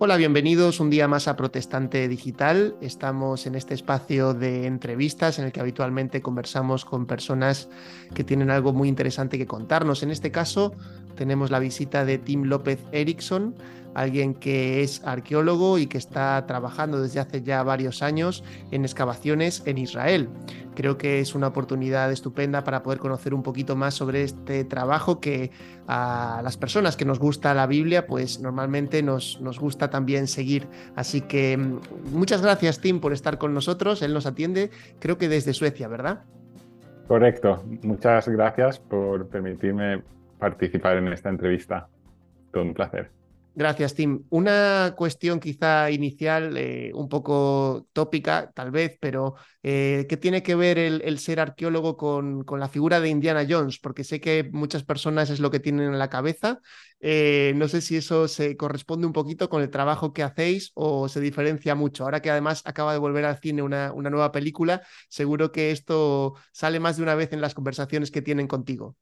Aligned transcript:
Hola, 0.00 0.16
bienvenidos 0.16 0.78
un 0.78 0.90
día 0.90 1.08
más 1.08 1.26
a 1.26 1.34
Protestante 1.34 2.06
Digital. 2.06 2.76
Estamos 2.80 3.48
en 3.48 3.56
este 3.56 3.74
espacio 3.74 4.32
de 4.32 4.66
entrevistas 4.66 5.40
en 5.40 5.46
el 5.46 5.50
que 5.50 5.58
habitualmente 5.58 6.22
conversamos 6.22 6.84
con 6.84 7.04
personas 7.04 7.68
que 8.14 8.22
tienen 8.22 8.48
algo 8.48 8.72
muy 8.72 8.88
interesante 8.88 9.38
que 9.38 9.48
contarnos. 9.48 10.04
En 10.04 10.12
este 10.12 10.30
caso 10.30 10.72
tenemos 11.16 11.50
la 11.50 11.58
visita 11.58 12.04
de 12.04 12.18
Tim 12.18 12.44
López 12.44 12.78
Erickson, 12.92 13.56
alguien 14.00 14.34
que 14.34 14.82
es 14.82 15.02
arqueólogo 15.04 15.78
y 15.78 15.86
que 15.86 15.98
está 15.98 16.44
trabajando 16.46 17.00
desde 17.00 17.20
hace 17.20 17.42
ya 17.42 17.62
varios 17.62 18.02
años 18.02 18.44
en 18.70 18.84
excavaciones 18.84 19.62
en 19.66 19.78
Israel. 19.78 20.28
Creo 20.74 20.96
que 20.96 21.18
es 21.18 21.34
una 21.34 21.48
oportunidad 21.48 22.12
estupenda 22.12 22.62
para 22.62 22.84
poder 22.84 23.00
conocer 23.00 23.34
un 23.34 23.42
poquito 23.42 23.74
más 23.74 23.94
sobre 23.94 24.22
este 24.22 24.64
trabajo 24.64 25.18
que 25.18 25.50
a 25.88 26.40
las 26.44 26.56
personas 26.56 26.96
que 26.96 27.04
nos 27.04 27.18
gusta 27.18 27.52
la 27.52 27.66
Biblia, 27.66 28.06
pues 28.06 28.40
normalmente 28.40 29.02
nos, 29.02 29.40
nos 29.40 29.58
gusta 29.58 29.90
también 29.90 30.28
seguir. 30.28 30.68
Así 30.94 31.22
que 31.22 31.56
mm, 31.56 31.80
muchas 32.12 32.42
gracias, 32.42 32.80
Tim, 32.80 33.00
por 33.00 33.12
estar 33.12 33.38
con 33.38 33.54
nosotros. 33.54 34.02
Él 34.02 34.14
nos 34.14 34.26
atiende, 34.26 34.70
creo 35.00 35.18
que 35.18 35.28
desde 35.28 35.52
Suecia, 35.52 35.88
¿verdad? 35.88 36.22
Correcto. 37.08 37.64
Muchas 37.82 38.28
gracias 38.28 38.78
por 38.78 39.26
permitirme 39.28 40.02
participar 40.38 40.98
en 40.98 41.08
esta 41.08 41.30
entrevista. 41.30 41.88
Todo 42.52 42.62
un 42.62 42.74
placer. 42.74 43.17
Gracias, 43.58 43.94
Tim. 43.94 44.24
Una 44.30 44.94
cuestión 44.96 45.40
quizá 45.40 45.90
inicial, 45.90 46.56
eh, 46.56 46.92
un 46.94 47.08
poco 47.08 47.88
tópica 47.92 48.52
tal 48.54 48.70
vez, 48.70 48.96
pero 49.00 49.34
eh, 49.64 50.06
¿qué 50.08 50.16
tiene 50.16 50.44
que 50.44 50.54
ver 50.54 50.78
el, 50.78 51.18
ser 51.18 51.40
arqueólogo 51.40 51.96
con, 51.96 52.46
la 52.56 52.68
figura 52.68 53.00
de 53.00 53.08
Indiana 53.08 53.44
Jones? 53.48 53.80
Porque 53.80 54.04
sé 54.04 54.20
que 54.20 54.48
muchas 54.52 54.84
personas 54.84 55.28
es 55.30 55.40
lo 55.40 55.50
que 55.50 55.58
tienen 55.58 55.88
en 55.88 55.98
la 55.98 56.08
cabeza. 56.08 56.60
Eh, 57.00 57.52
no 57.56 57.66
sé 57.66 57.80
si 57.80 57.96
eso 57.96 58.28
se 58.28 58.56
corresponde 58.56 59.08
un 59.08 59.12
poquito 59.12 59.48
con 59.48 59.60
el 59.60 59.70
trabajo 59.70 60.12
que 60.12 60.22
hacéis 60.22 60.70
o 60.74 61.08
se 61.08 61.20
diferencia 61.20 61.74
mucho. 61.74 62.04
Ahora 62.04 62.22
que 62.22 62.30
además 62.30 62.62
acaba 62.64 62.92
de 62.92 63.00
volver 63.00 63.24
al 63.24 63.40
cine 63.40 63.62
una 63.62 63.90
nueva 63.90 64.30
película, 64.30 64.82
seguro 65.08 65.50
que 65.50 65.72
esto 65.72 66.34
sale 66.52 66.78
más 66.78 66.96
de 66.96 67.02
una 67.02 67.16
vez 67.16 67.32
en 67.32 67.40
las 67.40 67.54
conversaciones 67.54 68.12
que 68.12 68.22
tienen 68.22 68.46
contigo. 68.46 68.96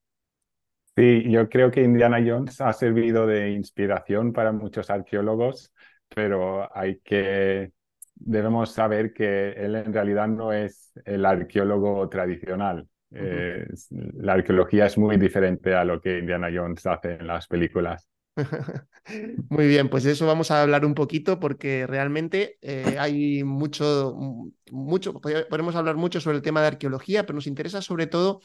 Sí, 0.97 1.31
yo 1.31 1.49
creo 1.51 1.71
que 1.71 1.83
Indiana 1.83 2.23
Jones 2.27 2.59
ha 2.63 2.73
servido 2.73 3.27
de 3.27 3.51
inspiración 3.51 4.33
para 4.33 4.53
muchos 4.53 4.89
arqueólogos, 4.89 5.71
pero 6.09 6.75
hay 6.75 7.01
que, 7.01 7.73
debemos 8.15 8.73
saber 8.73 9.13
que 9.13 9.51
él 9.51 9.75
en 9.75 9.93
realidad 9.93 10.27
no 10.27 10.53
es 10.55 10.93
el 11.05 11.27
arqueólogo 11.27 12.09
tradicional. 12.09 12.89
Eh, 13.11 13.67
la 13.91 14.33
arqueología 14.35 14.87
es 14.87 14.97
muy 14.97 15.19
diferente 15.19 15.75
a 15.75 15.85
lo 15.85 16.01
que 16.01 16.19
Indiana 16.19 16.49
Jones 16.53 16.87
hace 16.87 17.17
en 17.17 17.27
las 17.27 17.47
películas. 17.47 18.09
Muy 19.49 19.67
bien, 19.67 19.89
pues 19.89 20.05
de 20.05 20.13
eso 20.13 20.27
vamos 20.27 20.51
a 20.51 20.61
hablar 20.61 20.85
un 20.85 20.95
poquito 20.95 21.41
porque 21.41 21.87
realmente 21.87 22.59
eh, 22.61 22.97
hay 22.99 23.45
mucho, 23.45 24.15
mucho, 24.71 25.15
podemos 25.15 25.75
hablar 25.75 25.97
mucho 25.97 26.21
sobre 26.21 26.37
el 26.37 26.43
tema 26.43 26.61
de 26.61 26.67
arqueología, 26.67 27.25
pero 27.25 27.37
nos 27.37 27.47
interesa 27.47 27.81
sobre 27.81 28.07
todo 28.07 28.41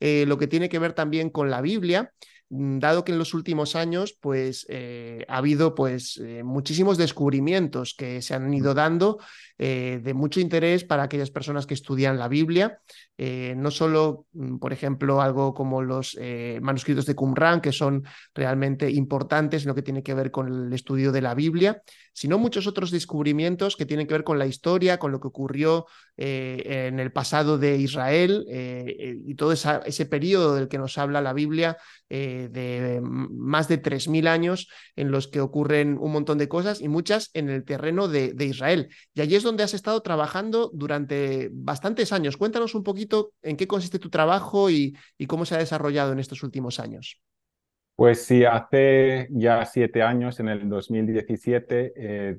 eh, 0.00 0.24
lo 0.26 0.38
que 0.38 0.46
tiene 0.46 0.68
que 0.68 0.78
ver 0.78 0.94
también 0.94 1.30
con 1.30 1.50
la 1.50 1.60
Biblia, 1.60 2.12
mm, 2.48 2.78
dado 2.78 3.04
que 3.04 3.12
en 3.12 3.18
los 3.18 3.34
últimos 3.34 3.76
años 3.76 4.16
pues, 4.18 4.66
eh, 4.70 5.24
ha 5.28 5.36
habido 5.36 5.74
pues, 5.74 6.18
eh, 6.24 6.42
muchísimos 6.42 6.96
descubrimientos 6.96 7.94
que 7.96 8.22
se 8.22 8.34
han 8.34 8.52
ido 8.52 8.74
dando 8.74 9.18
de 9.58 10.14
mucho 10.14 10.40
interés 10.40 10.84
para 10.84 11.02
aquellas 11.02 11.30
personas 11.30 11.66
que 11.66 11.74
estudian 11.74 12.18
la 12.18 12.28
Biblia. 12.28 12.80
no 13.18 13.70
solo, 13.70 14.24
mm, 14.32 14.56
por 14.56 14.72
ejemplo, 14.72 15.20
algo 15.20 15.52
como 15.52 15.82
los 15.82 16.18
manuscritos 16.62 17.04
de 17.04 17.14
Qumran, 17.14 17.60
que 17.60 17.70
son 17.70 18.04
realmente 18.34 18.90
importantes 18.90 19.62
en 19.62 19.68
lo 19.68 19.74
que 19.74 19.82
tiene 19.82 20.02
que 20.02 20.14
ver 20.14 20.30
con 20.30 20.48
el 20.48 20.72
estudio 20.72 21.12
de 21.12 21.20
la 21.20 21.34
Biblia, 21.34 21.82
sino 22.12 22.38
muchos 22.38 22.66
otros 22.66 22.90
descubrimientos 22.90 23.76
que 23.76 23.86
tienen 23.86 24.06
que 24.06 24.14
ver 24.14 24.24
con 24.24 24.38
la 24.38 24.46
historia, 24.46 24.98
con 24.98 25.12
lo 25.12 25.20
que 25.20 25.28
ocurrió 25.28 25.86
eh, 26.16 26.88
en 26.88 27.00
el 27.00 27.12
pasado 27.12 27.58
de 27.58 27.76
Israel 27.76 28.44
eh, 28.48 28.84
eh, 28.98 29.16
y 29.24 29.34
todo 29.34 29.52
ese 29.52 30.06
periodo 30.06 30.54
del 30.54 30.68
que 30.68 30.78
nos 30.78 30.98
habla 30.98 31.20
la 31.20 31.32
Biblia 31.32 31.76
de 32.08 33.00
más 33.02 33.68
de 33.68 33.80
3.000 33.80 34.26
años 34.26 34.68
en 34.96 35.12
los 35.12 35.28
que 35.28 35.40
ocurren 35.40 35.96
un 36.00 36.10
montón 36.10 36.38
de 36.38 36.48
cosas 36.48 36.80
y 36.80 36.88
muchas 36.88 37.30
en 37.34 37.48
el 37.48 37.64
terreno 37.64 38.08
de, 38.08 38.34
Israel. 38.44 38.88
Y 39.14 39.20
allí 39.20 39.36
es 39.36 39.44
donde 39.44 39.62
has 39.62 39.74
estado 39.74 40.00
trabajando 40.02 40.72
durante 40.74 41.50
bastantes 41.52 42.12
años. 42.12 42.36
Cuéntanos 42.36 42.74
un 42.74 42.82
poquito 42.82 43.32
en 43.42 43.56
qué 43.56 43.68
consiste 43.68 44.00
tu 44.00 44.10
trabajo 44.10 44.70
y 44.70 44.96
cómo 45.28 45.46
se 45.46 45.54
ha 45.54 45.58
desarrollado 45.58 46.12
en 46.12 46.18
estos 46.18 46.42
últimos 46.42 46.80
años. 46.80 47.20
Pues 48.00 48.24
sí, 48.24 48.46
hace 48.46 49.28
ya 49.30 49.66
siete 49.66 50.02
años, 50.02 50.40
en 50.40 50.48
el 50.48 50.70
2017, 50.70 51.92
eh, 51.94 52.38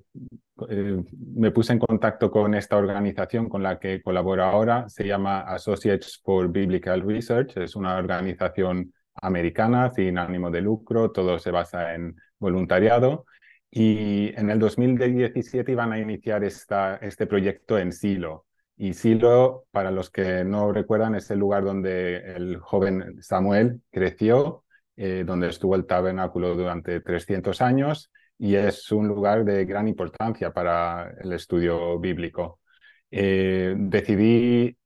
eh, 0.70 1.04
me 1.36 1.52
puse 1.52 1.74
en 1.74 1.78
contacto 1.78 2.32
con 2.32 2.56
esta 2.56 2.78
organización 2.78 3.48
con 3.48 3.62
la 3.62 3.78
que 3.78 4.02
colaboro 4.02 4.44
ahora. 4.44 4.90
Se 4.90 5.06
llama 5.06 5.42
Associates 5.42 6.20
for 6.24 6.52
Biblical 6.52 7.04
Research. 7.04 7.58
Es 7.58 7.76
una 7.76 7.96
organización 7.98 8.92
americana 9.14 9.92
sin 9.92 10.18
ánimo 10.18 10.50
de 10.50 10.62
lucro. 10.62 11.12
Todo 11.12 11.38
se 11.38 11.52
basa 11.52 11.94
en 11.94 12.16
voluntariado. 12.40 13.28
Y 13.70 14.34
en 14.40 14.50
el 14.50 14.58
2017 14.58 15.74
iban 15.74 15.94
a 15.94 16.00
iniciar 16.00 16.44
esta, 16.44 16.96
este 16.96 17.28
proyecto 17.28 17.78
en 17.78 17.92
Silo. 17.92 18.48
Y 18.78 18.96
Silo, 18.96 19.66
para 19.70 19.92
los 19.92 20.10
que 20.10 20.44
no 20.44 20.72
recuerdan, 20.72 21.14
es 21.14 21.30
el 21.30 21.38
lugar 21.38 21.64
donde 21.64 22.34
el 22.34 22.58
joven 22.58 23.22
Samuel 23.22 23.82
creció 23.92 24.64
eh, 24.96 25.24
donde 25.26 25.50
estuvo 25.50 25.76
el 25.76 25.86
tabernáculo 25.86 26.56
durante 26.56 27.02
300 27.02 27.62
años 27.62 28.12
y 28.38 28.56
es 28.56 28.92
un 28.92 29.08
lugar 29.08 29.46
de 29.46 29.66
gran 29.66 29.88
importancia 29.88 30.52
para 30.52 31.14
el 31.22 31.34
estudio 31.34 32.00
bíblico. 32.00 32.60
Eh, 33.12 33.76
decidí 33.78 34.78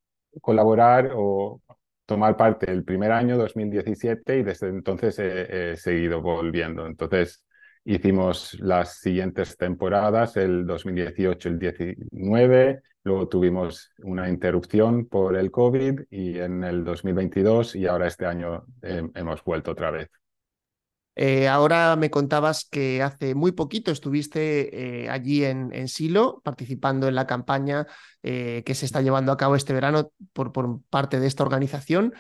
colaborar 0.42 1.12
o 1.16 1.62
tomar 2.06 2.38
parte 2.38 2.72
el 2.72 2.84
primer 2.84 3.12
año, 3.12 3.38
2017, 3.38 4.40
y 4.40 4.44
desde 4.44 4.68
entonces 4.70 5.18
he 5.20 5.76
seguido 5.78 6.22
volviendo. 6.22 6.86
Entonces, 6.86 7.46
Hicimos 7.88 8.58
las 8.62 8.98
siguientes 9.00 9.58
temporadas, 9.58 10.38
el 10.38 10.66
2018, 10.66 11.50
el 11.50 11.60
19, 11.60 12.82
luego 13.06 13.28
tuvimos 13.28 13.92
una 14.04 14.28
interrupción 14.28 15.06
por 15.06 15.38
el 15.38 15.52
COVID 15.52 16.02
y 16.10 16.40
en 16.40 16.64
el 16.64 16.84
2022 16.84 17.76
y 17.76 17.86
ahora 17.86 18.08
este 18.08 18.26
año 18.26 18.66
eh, 18.82 19.08
hemos 19.14 19.44
vuelto 19.44 19.72
otra 19.72 19.92
vez. 19.92 20.10
Eh, 21.18 21.48
ahora 21.48 21.96
me 21.96 22.10
contabas 22.10 22.68
que 22.70 23.02
hace 23.02 23.36
muy 23.36 23.54
poquito 23.54 23.92
estuviste 23.92 25.04
eh, 25.06 25.10
allí 25.10 25.46
en, 25.46 25.88
Silo 25.88 26.42
participando 26.44 27.08
en 27.08 27.16
la 27.16 27.26
campaña 27.26 27.88
que 28.22 28.74
se 28.74 28.88
está 28.88 29.04
llevando 29.04 29.32
a 29.32 29.38
cabo 29.38 29.56
este 29.56 29.72
verano 29.72 30.12
por, 30.34 30.52
por 30.52 30.82
parte 30.90 31.20
de 31.20 31.28
esta 31.28 31.44
organización 31.44 32.12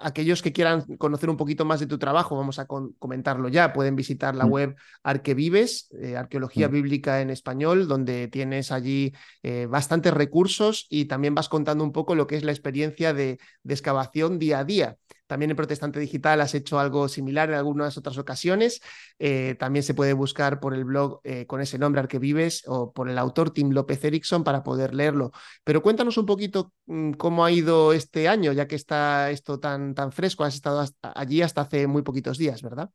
aquellos 0.00 0.42
que 0.42 0.52
quieran 0.52 0.82
conocer 0.96 1.30
un 1.30 1.36
poquito 1.36 1.64
más 1.64 1.80
de 1.80 1.86
tu 1.86 1.98
trabajo, 1.98 2.36
vamos 2.36 2.58
a 2.58 2.66
comentarlo 2.66 3.48
ya, 3.48 3.72
pueden 3.72 3.96
visitar 3.96 4.34
la 4.34 4.46
mm. 4.46 4.50
web 4.50 4.76
Arquevives, 5.02 5.88
eh, 6.00 6.16
Arqueología 6.16 6.68
mm. 6.68 6.72
Bíblica 6.72 7.20
en 7.20 7.30
Español, 7.30 7.88
donde 7.88 8.28
tienes 8.28 8.72
allí 8.72 9.12
eh, 9.42 9.66
bastantes 9.66 10.14
recursos 10.14 10.86
y 10.90 11.06
también 11.06 11.34
vas 11.34 11.48
contando 11.48 11.84
un 11.84 11.92
poco 11.92 12.14
lo 12.14 12.26
que 12.26 12.36
es 12.36 12.44
la 12.44 12.52
experiencia 12.52 13.12
de 13.12 13.38
excavación 13.66 14.38
día 14.38 14.60
a 14.60 14.64
día. 14.64 14.96
También 15.30 15.52
en 15.52 15.56
Protestante 15.56 16.00
Digital 16.00 16.40
has 16.40 16.56
hecho 16.56 16.80
algo 16.80 17.06
similar 17.06 17.50
en 17.50 17.54
algunas 17.54 17.96
otras 17.96 18.18
ocasiones. 18.18 18.80
Eh, 19.20 19.54
también 19.60 19.84
se 19.84 19.94
puede 19.94 20.12
buscar 20.12 20.58
por 20.58 20.74
el 20.74 20.84
blog 20.84 21.20
eh, 21.22 21.46
con 21.46 21.60
ese 21.60 21.78
nombre 21.78 22.00
Arquevives 22.00 22.64
o 22.66 22.92
por 22.92 23.08
el 23.08 23.16
autor 23.16 23.52
Tim 23.52 23.70
López 23.70 24.04
Erickson 24.04 24.42
para 24.42 24.64
poder 24.64 24.92
leerlo. 24.92 25.30
Pero 25.62 25.82
cuéntanos 25.82 26.18
un 26.18 26.26
poquito 26.26 26.72
mm, 26.86 27.12
cómo 27.12 27.44
ha 27.44 27.52
ido 27.52 27.92
este 27.92 28.26
año, 28.26 28.50
ya 28.50 28.66
que 28.66 28.74
está 28.74 29.30
esto 29.30 29.60
tan, 29.60 29.94
tan 29.94 30.10
fresco. 30.10 30.42
Has 30.42 30.56
estado 30.56 30.84
allí 31.14 31.42
hasta 31.42 31.60
hace 31.60 31.86
muy 31.86 32.02
poquitos 32.02 32.36
días, 32.36 32.60
¿verdad? 32.60 32.90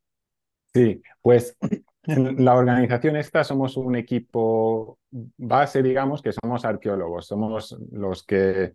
Sí, 0.73 1.01
pues 1.21 1.55
en 2.03 2.43
la 2.43 2.55
organización 2.55 3.15
esta 3.15 3.45
somos 3.45 3.77
un 3.77 3.95
equipo 3.95 4.99
base, 5.37 5.81
digamos, 5.81 6.21
que 6.21 6.33
somos 6.33 6.65
arqueólogos, 6.65 7.27
somos 7.27 7.77
los 7.93 8.25
que 8.25 8.73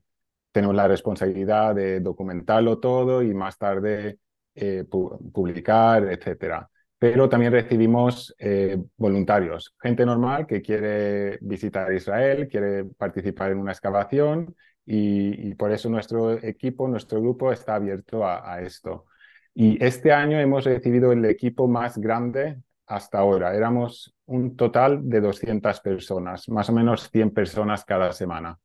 tenemos 0.52 0.75
la 0.76 0.88
responsabilidad 0.88 1.75
de 1.75 2.00
documentarlo 2.00 2.79
todo 2.79 3.23
y 3.23 3.35
más 3.35 3.58
tarde 3.58 4.19
eh, 4.55 4.85
publicar, 4.88 6.05
etcétera. 6.11 6.69
Pero 6.99 7.29
también 7.29 7.52
recibimos 7.52 8.35
eh, 8.38 8.76
voluntarios, 8.97 9.75
gente 9.81 10.05
normal 10.05 10.47
que 10.47 10.61
quiere 10.61 11.38
visitar 11.41 11.93
Israel, 11.94 12.49
quiere 12.49 12.85
participar 12.85 13.52
en 13.52 13.58
una 13.58 13.73
excavación 13.73 14.55
y, 14.85 15.55
por 15.55 15.73
eso 15.73 15.88
nuestro 15.88 16.32
equipo, 16.32 16.88
nuestro 16.88 17.20
grupo 17.20 17.53
está 17.53 17.76
abierto 17.76 18.25
a, 18.25 18.55
a 18.55 18.61
esto. 18.61 19.06
Y 19.55 19.82
este 19.82 20.12
año 20.12 20.38
hemos 20.41 20.64
recibido 20.64 21.12
el 21.12 21.25
equipo 21.25 21.69
más 21.69 21.96
grande 21.99 22.58
hasta 22.87 23.19
ahora. 23.19 23.55
Éramos 23.55 24.14
un 24.26 24.56
total 24.56 25.08
de 25.08 25.20
200 25.20 25.81
personas, 25.81 26.49
más 26.49 26.69
o 26.70 26.73
menos 26.73 27.08
100 27.11 27.31
personas 27.31 27.85
cada 27.85 28.12
semana 28.12 28.58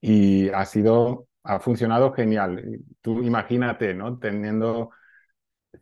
y 0.00 0.48
ha 0.50 0.64
sido, 0.64 1.28
ha 1.42 1.60
funcionado 1.60 2.12
genial. 2.12 2.80
Tú 3.00 3.22
imagínate, 3.22 3.94
¿no? 3.94 4.18
Teniendo 4.18 4.90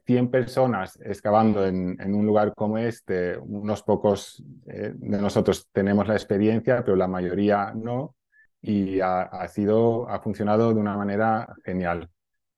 100 0.06 0.30
personas 0.30 0.98
excavando 1.02 1.66
en, 1.66 2.14
un 2.14 2.26
lugar 2.26 2.54
como 2.54 2.78
este, 2.78 3.38
unos 3.38 3.82
pocos 3.82 4.42
eh, 4.66 4.92
de 4.94 5.18
nosotros 5.20 5.68
tenemos 5.72 6.06
la 6.08 6.14
experiencia, 6.14 6.84
pero 6.84 6.96
la 6.96 7.08
mayoría 7.08 7.72
no, 7.74 8.14
y 8.60 9.00
ha, 9.00 9.46
sido, 9.48 10.08
ha 10.08 10.20
funcionado 10.20 10.72
de 10.72 10.80
una 10.80 10.96
manera 10.96 11.54
genial. 11.64 12.08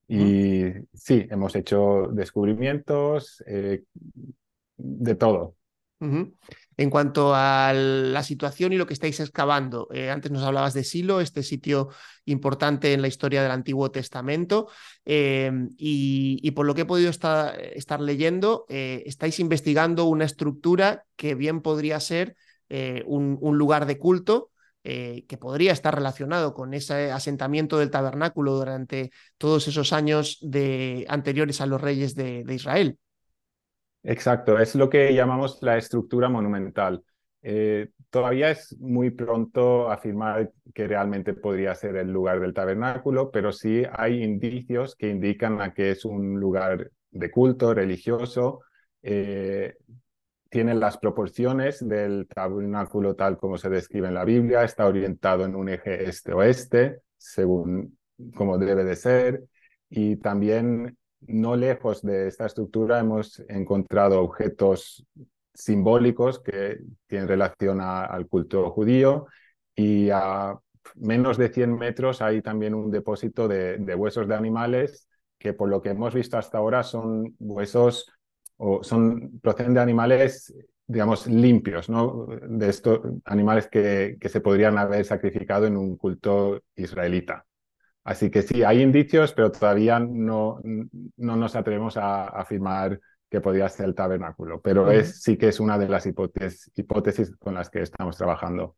Y 0.09 0.67
sí, 0.95 1.27
hemos 1.31 1.57
hecho 1.57 2.09
descubrimientos 2.13 3.43
eh, 3.47 3.83
de 4.77 5.15
todo. 5.17 5.57
En 6.79 6.91
cuanto 6.91 7.35
a 7.35 7.73
la 7.73 8.23
situación 8.23 8.73
y 8.73 8.77
lo 8.77 8.87
que 8.87 8.93
estáis 8.93 9.19
excavando, 9.21 9.89
eh, 9.93 10.11
antes 10.11 10.31
nos 10.31 10.43
hablabas 10.43 10.75
de 10.75 10.85
Silo, 10.85 11.23
este 11.23 11.43
sitio 11.43 11.89
importante 12.27 12.93
en 12.93 13.01
la 13.01 13.09
historia 13.09 13.43
del 13.43 13.51
Antiguo 13.51 13.91
Testamento, 13.91 14.69
eh, 15.07 15.51
y, 15.79 16.51
por 16.51 16.67
lo 16.67 16.75
que 16.75 16.83
he 16.83 16.87
podido 16.87 17.09
estar, 17.09 18.01
leyendo, 18.01 18.67
eh, 18.69 19.03
estáis 19.07 19.41
investigando 19.41 20.05
una 20.05 20.27
estructura 20.27 21.05
que 21.17 21.35
bien 21.35 21.63
podría 21.63 21.99
ser 21.99 22.37
un, 23.07 23.39
lugar 23.59 23.87
de 23.87 23.99
culto. 23.99 24.51
que 24.83 25.39
podría 25.41 25.73
estar 25.73 25.95
relacionado 25.95 26.55
con 26.55 26.73
ese 26.73 27.11
asentamiento 27.11 27.79
del 27.79 27.91
tabernáculo 27.91 28.55
durante 28.55 29.11
todos 29.37 29.67
esos 29.67 29.93
años 29.93 30.39
anteriores 31.09 31.61
a 31.61 31.67
los 31.67 31.81
reyes 31.81 32.15
de 32.15 32.45
Israel. 32.55 32.99
Exacto, 34.09 34.57
es 34.61 34.77
lo 34.77 34.89
que 34.89 35.13
llamamos 35.15 35.59
la 35.63 35.77
estructura 35.77 36.29
monumental. 36.29 37.03
Eh, 37.43 37.91
todavía 38.09 38.53
es 38.53 38.77
muy 38.79 39.11
pronto 39.11 39.91
afirmar 39.91 40.53
que 40.73 40.87
realmente 40.87 41.35
podría 41.35 41.75
ser 41.75 41.97
el 41.97 42.13
lugar 42.13 42.39
del 42.39 42.55
tabernáculo, 42.55 43.33
pero 43.33 43.51
sí 43.51 43.83
hay 43.93 44.23
indicios 44.23 44.95
que 44.95 45.09
indican 45.09 45.61
a 45.61 45.75
que 45.75 45.91
es 45.91 46.05
un 46.05 46.39
lugar 46.39 46.93
de 47.11 47.31
culto 47.33 47.75
religioso. 47.75 48.61
Eh, 49.03 49.75
tiene 50.51 50.75
las 50.77 50.99
proporciones 50.99 51.87
del 51.87 52.29
tabernáculo 52.29 53.17
tal 53.17 53.37
como 53.37 53.59
se 53.59 53.69
describe 53.71 54.07
en 54.07 54.15
la 54.15 54.25
Biblia, 54.25 54.63
está 54.63 54.87
orientado 54.87 55.45
en 55.45 55.57
un 55.57 55.69
eje 55.69 56.09
este-oeste, 56.09 57.01
según 57.17 57.99
como 58.37 58.57
debe 58.57 58.85
de 58.85 58.95
ser, 58.95 59.43
y 59.91 60.15
también 60.17 60.97
no 61.29 61.57
lejos 61.57 62.03
de 62.03 62.29
esta 62.29 62.47
estructura 62.47 63.01
hemos 63.01 63.41
encontrado 63.49 64.21
objetos 64.23 65.05
simbólicos 65.55 66.41
que 66.41 66.79
tienen 67.07 67.29
relación 67.29 67.81
al 67.81 68.27
culto 68.29 68.71
judío 68.71 69.27
y 69.75 70.11
a 70.11 70.59
menos 70.97 71.39
de 71.39 71.49
100 71.49 71.77
metros 71.77 72.23
hay 72.23 72.43
también 72.43 72.75
un 72.75 72.91
depósito 72.91 73.49
de, 73.49 73.95
huesos 73.97 74.29
de 74.29 74.35
animales 74.35 75.09
que 75.39 75.53
por 75.53 75.69
lo 75.69 75.83
que 75.83 75.91
hemos 75.91 76.15
visto 76.15 76.39
hasta 76.39 76.59
ahora 76.59 76.83
son 76.83 77.35
huesos 77.39 78.11
o 78.57 78.83
son 78.83 79.39
proceden 79.41 79.75
de 79.75 79.81
animales 79.81 80.55
digamos 80.89 81.27
limpios, 81.27 81.91
¿no? 81.91 82.27
De 82.27 82.69
estos 82.69 83.01
animales 83.25 83.67
que, 83.67 84.19
que 84.21 84.29
se 84.29 84.41
podrían 84.41 84.79
haber 84.79 85.05
sacrificado 85.05 85.67
en 85.67 85.77
un 85.77 85.97
culto 85.97 86.63
israelita. 86.77 87.45
Así 88.07 88.31
que 88.31 88.43
sí, 88.43 88.63
hay 88.63 88.83
indicios, 88.83 89.33
pero 89.33 89.51
todavía 89.51 89.99
no, 89.99 90.61
no 90.63 91.37
nos 91.37 91.57
atrevemos 91.57 91.97
a 91.97 92.27
afirmar 92.27 93.01
que 93.29 93.41
podría 93.41 93.69
ser 93.69 93.87
el 93.87 93.97
tabernáculo, 93.97 94.61
pero 94.61 94.93
es, 94.93 95.23
sí 95.23 95.37
que 95.37 95.49
es 95.49 95.59
una 95.59 95.77
de 95.77 95.89
las 95.89 96.07
hipótesis, 96.07 96.71
hipótesis 96.77 97.35
con 97.37 97.55
las 97.55 97.69
que 97.69 97.83
estamos 97.83 98.17
trabajando. 98.17 98.77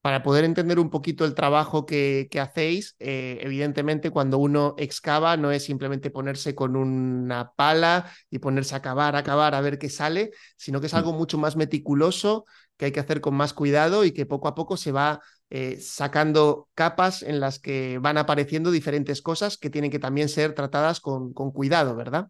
Para 0.00 0.22
poder 0.22 0.44
entender 0.44 0.78
un 0.78 0.90
poquito 0.90 1.24
el 1.24 1.34
trabajo 1.34 1.86
que, 1.86 2.28
que 2.30 2.38
hacéis, 2.38 2.94
eh, 3.00 3.38
evidentemente 3.40 4.10
cuando 4.10 4.38
uno 4.38 4.76
excava 4.78 5.36
no 5.36 5.50
es 5.50 5.64
simplemente 5.64 6.10
ponerse 6.12 6.54
con 6.54 6.76
una 6.76 7.54
pala 7.56 8.12
y 8.30 8.38
ponerse 8.38 8.76
a 8.76 8.82
cavar, 8.82 9.16
a 9.16 9.24
cavar, 9.24 9.56
a 9.56 9.60
ver 9.60 9.80
qué 9.80 9.88
sale, 9.88 10.30
sino 10.56 10.80
que 10.80 10.86
es 10.86 10.92
mm. 10.92 10.98
algo 10.98 11.12
mucho 11.14 11.36
más 11.36 11.56
meticuloso, 11.56 12.44
que 12.76 12.84
hay 12.84 12.92
que 12.92 13.00
hacer 13.00 13.20
con 13.20 13.34
más 13.34 13.54
cuidado 13.54 14.04
y 14.04 14.12
que 14.12 14.24
poco 14.24 14.46
a 14.46 14.54
poco 14.54 14.76
se 14.76 14.92
va 14.92 15.20
eh, 15.54 15.76
sacando 15.80 16.70
capas 16.74 17.22
en 17.22 17.38
las 17.38 17.58
que 17.58 17.98
van 17.98 18.16
apareciendo 18.16 18.70
diferentes 18.70 19.20
cosas 19.20 19.58
que 19.58 19.68
tienen 19.68 19.90
que 19.90 19.98
también 19.98 20.30
ser 20.30 20.54
tratadas 20.54 20.98
con, 20.98 21.34
cuidado, 21.34 21.94
¿verdad? 21.94 22.28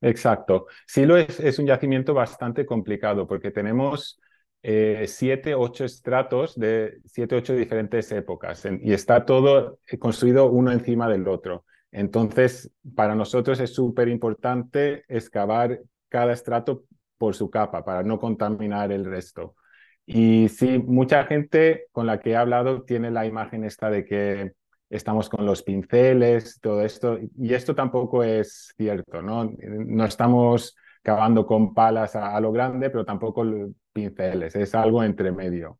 Exacto. 0.00 0.66
Silo 0.86 1.18
es, 1.18 1.58
un 1.58 1.66
yacimiento 1.66 2.14
bastante 2.14 2.64
complicado 2.64 3.26
porque 3.26 3.50
tenemos 3.50 4.18
eh, 4.62 5.04
siete, 5.06 5.54
ocho 5.54 5.84
estratos 5.84 6.58
de 6.58 7.02
siete, 7.04 7.36
ocho 7.36 7.54
diferentes 7.54 8.10
épocas 8.10 8.66
y 8.80 8.90
está 8.94 9.26
todo 9.26 9.78
construido 9.98 10.46
uno 10.46 10.72
encima 10.72 11.10
del 11.10 11.28
otro. 11.28 11.66
Entonces, 11.92 12.70
para 12.94 13.14
nosotros 13.14 13.60
es 13.60 13.74
súper 13.74 14.08
importante 14.08 15.04
excavar 15.08 15.78
cada 16.08 16.32
estrato 16.32 16.84
por 17.18 17.34
su 17.34 17.50
capa 17.50 17.84
para 17.84 18.02
no 18.02 18.18
contaminar 18.18 18.92
el 18.92 19.04
resto. 19.04 19.56
Y 20.06 20.48
sí, 20.48 20.78
mucha 20.78 21.24
gente 21.24 21.86
con 21.90 22.06
la 22.06 22.20
que 22.20 22.30
he 22.30 22.36
hablado 22.36 22.82
tiene 22.84 23.10
la 23.10 23.26
imagen 23.26 23.64
esta 23.64 23.90
de 23.90 24.04
que 24.04 24.52
estamos 24.88 25.28
con 25.28 25.44
los 25.44 25.62
pinceles, 25.62 26.60
todo 26.60 26.82
esto, 26.82 27.18
y 27.36 27.54
esto 27.54 27.74
tampoco 27.74 28.22
es 28.22 28.72
cierto, 28.76 29.20
¿no? 29.20 29.50
No 29.58 30.04
estamos 30.04 30.76
cavando 31.02 31.44
con 31.44 31.74
palas 31.74 32.14
a, 32.14 32.38
lo 32.40 32.52
grande, 32.52 32.88
pero 32.90 33.04
tampoco 33.04 33.44
pinceles, 33.92 34.54
es 34.54 34.74
algo 34.74 35.02
entre 35.02 35.32
medio. 35.32 35.78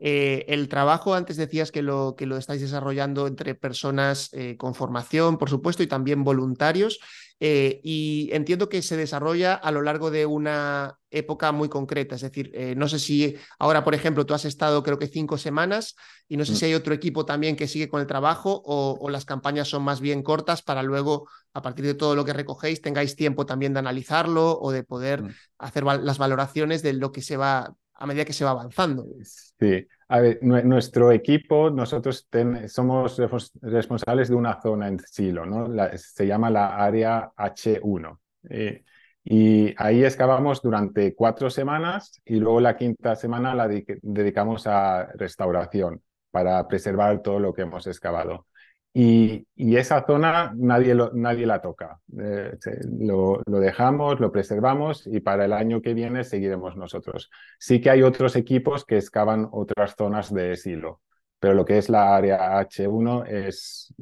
Eh, 0.00 0.46
el 0.48 0.68
trabajo, 0.68 1.14
antes 1.14 1.36
decías 1.36 1.70
que 1.70 1.82
lo, 1.82 2.14
que 2.16 2.24
lo 2.24 2.38
estáis 2.38 2.62
desarrollando 2.62 3.26
entre 3.26 3.54
personas 3.54 4.30
eh, 4.32 4.56
con 4.56 4.74
formación, 4.74 5.36
por 5.36 5.50
supuesto, 5.50 5.82
y 5.82 5.86
también 5.86 6.24
voluntarios. 6.24 7.00
Eh, 7.42 7.80
y 7.82 8.28
entiendo 8.32 8.68
que 8.68 8.82
se 8.82 8.98
desarrolla 8.98 9.54
a 9.54 9.70
lo 9.70 9.80
largo 9.80 10.10
de 10.10 10.26
una 10.26 10.98
época 11.10 11.52
muy 11.52 11.68
concreta. 11.68 12.14
Es 12.14 12.20
decir, 12.20 12.52
no 12.76 12.86
sé 12.86 12.98
si 12.98 13.34
ahora, 13.58 13.82
por 13.82 13.94
ejemplo, 13.94 14.26
tú 14.26 14.34
has 14.34 14.44
estado 14.44 14.82
creo 14.82 14.98
que 14.98 15.06
cinco 15.06 15.38
semanas 15.38 15.96
y 16.28 16.36
no 16.36 16.44
sé 16.44 16.52
mm. 16.52 16.56
si 16.56 16.64
hay 16.66 16.74
otro 16.74 16.92
equipo 16.92 17.24
también 17.24 17.56
que 17.56 17.66
sigue 17.66 17.88
con 17.88 18.02
el 18.02 18.06
trabajo 18.06 18.62
o, 18.64 19.08
las 19.08 19.24
campañas 19.24 19.68
son 19.68 19.82
más 19.82 20.00
bien 20.00 20.22
cortas 20.22 20.60
para 20.60 20.82
luego, 20.82 21.28
a 21.54 21.62
partir 21.62 21.86
de 21.86 21.94
todo 21.94 22.14
lo 22.14 22.26
que 22.26 22.34
recogéis, 22.34 22.82
tengáis 22.82 23.16
tiempo 23.16 23.46
también 23.46 23.72
de 23.72 23.80
analizarlo 23.80 24.58
o 24.60 24.70
de 24.70 24.84
poder 24.84 25.22
mm. 25.22 25.30
hacer 25.58 25.84
las 25.84 26.18
valoraciones 26.18 26.82
de 26.82 26.92
lo 26.92 27.10
que 27.10 27.22
se 27.22 27.38
va 27.38 27.74
a 28.00 28.06
medida 28.06 28.24
que 28.24 28.32
se 28.32 28.44
va 28.44 28.50
avanzando. 28.50 29.06
Sí, 29.22 29.86
a 30.08 30.20
ver, 30.20 30.38
nuestro 30.42 31.12
equipo, 31.12 31.70
nosotros 31.70 32.26
somos 32.66 33.20
responsables 33.60 34.30
de 34.30 34.34
una 34.34 34.60
zona 34.60 34.88
en 34.88 34.98
Silo, 34.98 35.44
¿no? 35.44 35.68
se 35.96 36.26
llama 36.26 36.50
la 36.50 36.76
área 36.76 37.30
H1. 37.36 38.18
Eh, 38.48 38.84
y 39.22 39.74
ahí 39.76 40.02
excavamos 40.02 40.62
durante 40.62 41.14
cuatro 41.14 41.50
semanas 41.50 42.20
y 42.24 42.36
luego 42.36 42.58
la 42.60 42.74
quinta 42.74 43.14
semana 43.14 43.54
la 43.54 43.68
dedicamos 43.68 44.66
a 44.66 45.12
restauración 45.14 46.02
para 46.30 46.66
preservar 46.66 47.20
todo 47.20 47.38
lo 47.38 47.52
que 47.52 47.62
hemos 47.62 47.86
excavado. 47.86 48.46
Y, 48.92 49.46
esa 49.56 50.04
zona 50.04 50.52
nadie, 50.56 50.96
nadie 51.12 51.46
la 51.46 51.60
toca. 51.60 52.00
Eh, 52.18 52.56
lo, 52.98 53.40
dejamos, 53.46 54.18
lo 54.18 54.32
preservamos 54.32 55.06
y 55.06 55.20
para 55.20 55.44
el 55.44 55.52
año 55.52 55.80
que 55.80 55.94
viene 55.94 56.24
seguiremos 56.24 56.76
nosotros. 56.76 57.30
Sí 57.58 57.80
que 57.80 57.90
hay 57.90 58.02
otros 58.02 58.34
equipos 58.36 58.84
que 58.84 58.96
excavan 58.96 59.48
otras 59.52 59.94
zonas 59.96 60.32
de 60.34 60.56
silo, 60.56 61.00
pero 61.38 61.54
lo 61.54 61.64
que 61.64 61.78
es 61.78 61.88
la 61.88 62.16
área 62.16 62.60
H1 62.60 63.26
es 63.28 63.94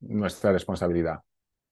nuestra 0.00 0.52
responsabilidad. 0.52 1.20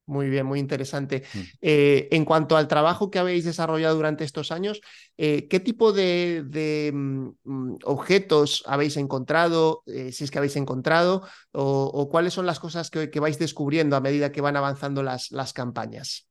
Muy 0.09 0.31
bien, 0.31 0.47
muy 0.47 0.59
interesante. 0.59 1.25
Mm. 1.35 1.39
Eh, 1.61 2.09
en 2.13 2.25
cuanto 2.25 2.57
al 2.57 2.67
trabajo 2.67 3.11
que 3.11 3.19
habéis 3.19 3.45
desarrollado 3.45 3.95
durante 3.95 4.25
estos 4.25 4.51
años, 4.51 4.81
eh, 5.19 5.47
¿qué 5.49 5.61
tipo 5.61 5.93
de, 5.93 6.91
mm, 6.93 7.29
mm, 7.45 7.77
objetos 7.85 8.65
habéis 8.67 8.97
encontrado, 8.97 9.83
eh, 9.87 10.11
si 10.11 10.25
es 10.25 10.31
que 10.31 10.39
habéis 10.39 10.57
encontrado, 10.57 11.29
o, 11.53 12.09
cuáles 12.11 12.33
son 12.33 12.47
las 12.47 12.59
cosas 12.59 12.91
que, 12.91 13.21
vais 13.21 13.39
descubriendo 13.39 13.97
a 13.97 14.01
medida 14.01 14.33
que 14.33 14.41
van 14.41 14.57
avanzando 14.57 15.03
las, 15.03 15.31
las 15.31 15.53
campañas? 15.53 16.27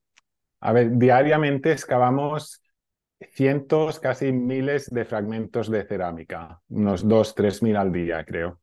A 0.60 0.74
ver, 0.74 0.98
diariamente 0.98 1.72
excavamos 1.72 2.64
cientos, 3.32 4.00
casi 4.00 4.32
miles 4.32 4.90
de 4.90 5.06
fragmentos 5.06 5.70
de 5.70 5.84
cerámica, 5.84 6.62
unos 6.70 7.08
dos, 7.08 7.36
tres 7.36 7.62
mil 7.62 7.76
al 7.76 7.92
día, 7.92 8.26
creo. 8.26 8.60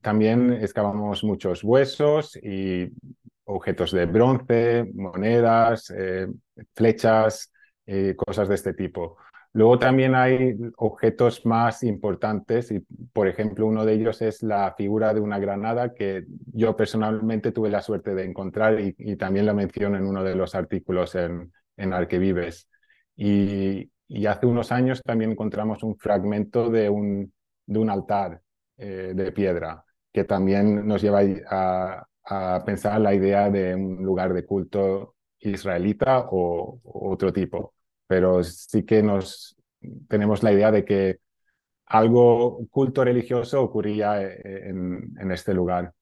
también 0.00 0.54
excavamos 0.54 1.22
muchos 1.22 1.62
huesos 1.62 2.36
y 2.42 2.90
objetos 3.54 3.92
de 3.92 4.06
bronce, 4.06 4.90
monedas, 4.94 5.92
eh, 5.96 6.26
flechas, 6.74 7.52
eh, 7.86 8.14
cosas 8.16 8.48
de 8.48 8.54
este 8.54 8.74
tipo. 8.74 9.16
Luego 9.54 9.78
también 9.78 10.14
hay 10.14 10.56
objetos 10.78 11.44
más 11.44 11.82
importantes 11.82 12.70
y, 12.70 12.80
por 13.12 13.28
ejemplo, 13.28 13.66
uno 13.66 13.84
de 13.84 13.92
ellos 13.92 14.22
es 14.22 14.42
la 14.42 14.74
figura 14.76 15.12
de 15.12 15.20
una 15.20 15.38
granada 15.38 15.92
que 15.92 16.24
yo 16.52 16.74
personalmente 16.74 17.52
tuve 17.52 17.68
la 17.68 17.82
suerte 17.82 18.14
de 18.14 18.24
encontrar 18.24 18.80
y, 18.80 19.16
también 19.16 19.44
la 19.44 19.52
menciono 19.52 19.98
en 19.98 20.06
uno 20.06 20.24
de 20.24 20.36
los 20.36 20.54
artículos 20.54 21.14
en, 21.16 21.52
en 21.76 21.92
Arquivives. 21.92 22.68
Y, 23.16 23.90
hace 24.26 24.46
unos 24.46 24.72
años 24.72 25.02
también 25.02 25.32
encontramos 25.32 25.82
un 25.82 25.96
fragmento 25.96 26.70
de 26.70 26.88
un, 26.90 27.32
de 27.66 27.78
un 27.78 27.90
altar 27.90 28.40
eh, 28.76 29.12
de 29.14 29.32
piedra 29.32 29.84
que 30.12 30.24
también 30.24 30.86
nos 30.86 31.00
lleva 31.02 31.20
a, 31.50 32.06
a 32.24 32.62
pensar 32.64 33.00
la 33.00 33.14
idea 33.14 33.50
de 33.50 33.74
un 33.74 34.02
lugar 34.04 34.32
de 34.32 34.44
culto 34.44 35.16
israelita 35.40 36.28
o, 36.30 36.80
otro 36.84 37.32
tipo, 37.32 37.74
pero 38.06 38.42
sí 38.44 38.84
que 38.84 39.02
nos 39.02 39.56
tenemos 40.08 40.42
la 40.42 40.52
idea 40.52 40.70
de 40.70 40.84
que 40.84 41.18
algo 41.86 42.66
culto 42.70 43.04
religioso 43.04 43.62
ocurría 43.62 44.22
eh, 44.22 44.68
en 44.68 45.30
este 45.32 45.52
lugar. 45.54 45.92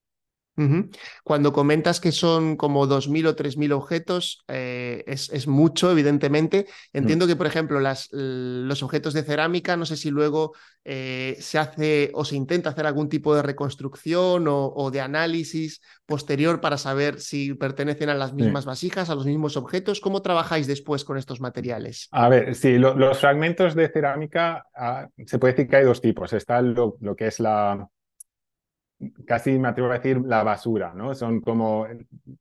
Cuando 1.25 1.53
comentas 1.53 2.01
que 2.01 2.13
son 2.13 2.57
como 2.57 2.87
2.000 2.87 3.29
o 3.29 3.37
3.000 3.37 3.73
objetos, 3.73 4.45
eh, 4.49 5.05
es, 5.07 5.47
mucho, 5.47 5.91
evidentemente. 5.91 6.67
Entiendo 6.93 7.27
que, 7.27 7.37
por 7.37 7.47
ejemplo, 7.47 7.81
las, 7.81 8.09
los 8.13 8.83
objetos 8.83 9.15
de 9.15 9.23
cerámica, 9.23 9.77
no 9.77 9.87
sé 9.87 9.97
si 9.97 10.11
luego 10.11 10.53
eh, 10.85 11.37
se 11.41 11.59
hace 11.59 12.11
o 12.15 12.25
se 12.25 12.37
intenta 12.37 12.71
hacer 12.71 12.87
algún 12.87 13.09
tipo 13.09 13.35
de 13.35 13.43
reconstrucción 13.43 14.47
o, 14.49 14.91
de 14.91 15.01
análisis 15.01 15.81
posterior 16.07 16.61
para 16.61 16.79
saber 16.79 17.21
si 17.21 17.55
pertenecen 17.55 18.09
a 18.09 18.15
las 18.15 18.33
mismas 18.33 18.65
vasijas, 18.65 19.11
a 19.11 19.15
los 19.15 19.27
mismos 19.27 19.57
objetos. 19.57 20.01
¿Cómo 20.01 20.23
trabajáis 20.23 20.67
después 20.67 21.05
con 21.05 21.17
estos 21.17 21.41
materiales? 21.41 22.09
A 22.11 22.29
ver, 22.29 22.55
sí, 22.55 22.79
los 22.79 23.19
fragmentos 23.19 23.75
de 23.75 23.89
cerámica 23.89 24.67
ah, 24.75 25.09
se 25.27 25.39
puede 25.39 25.55
decir 25.55 25.69
que 25.69 25.77
hay 25.77 25.85
dos 25.85 26.01
tipos. 26.01 26.33
Está 26.33 26.61
lo 26.63 26.97
que 27.17 27.27
es 27.27 27.41
la 27.41 27.89
casi 29.27 29.59
me 29.59 29.69
atrevo 29.69 29.91
a 29.91 29.95
decir 29.95 30.21
la 30.25 30.43
basura, 30.43 30.93
¿no? 30.95 31.15
Son 31.15 31.41
como, 31.41 31.87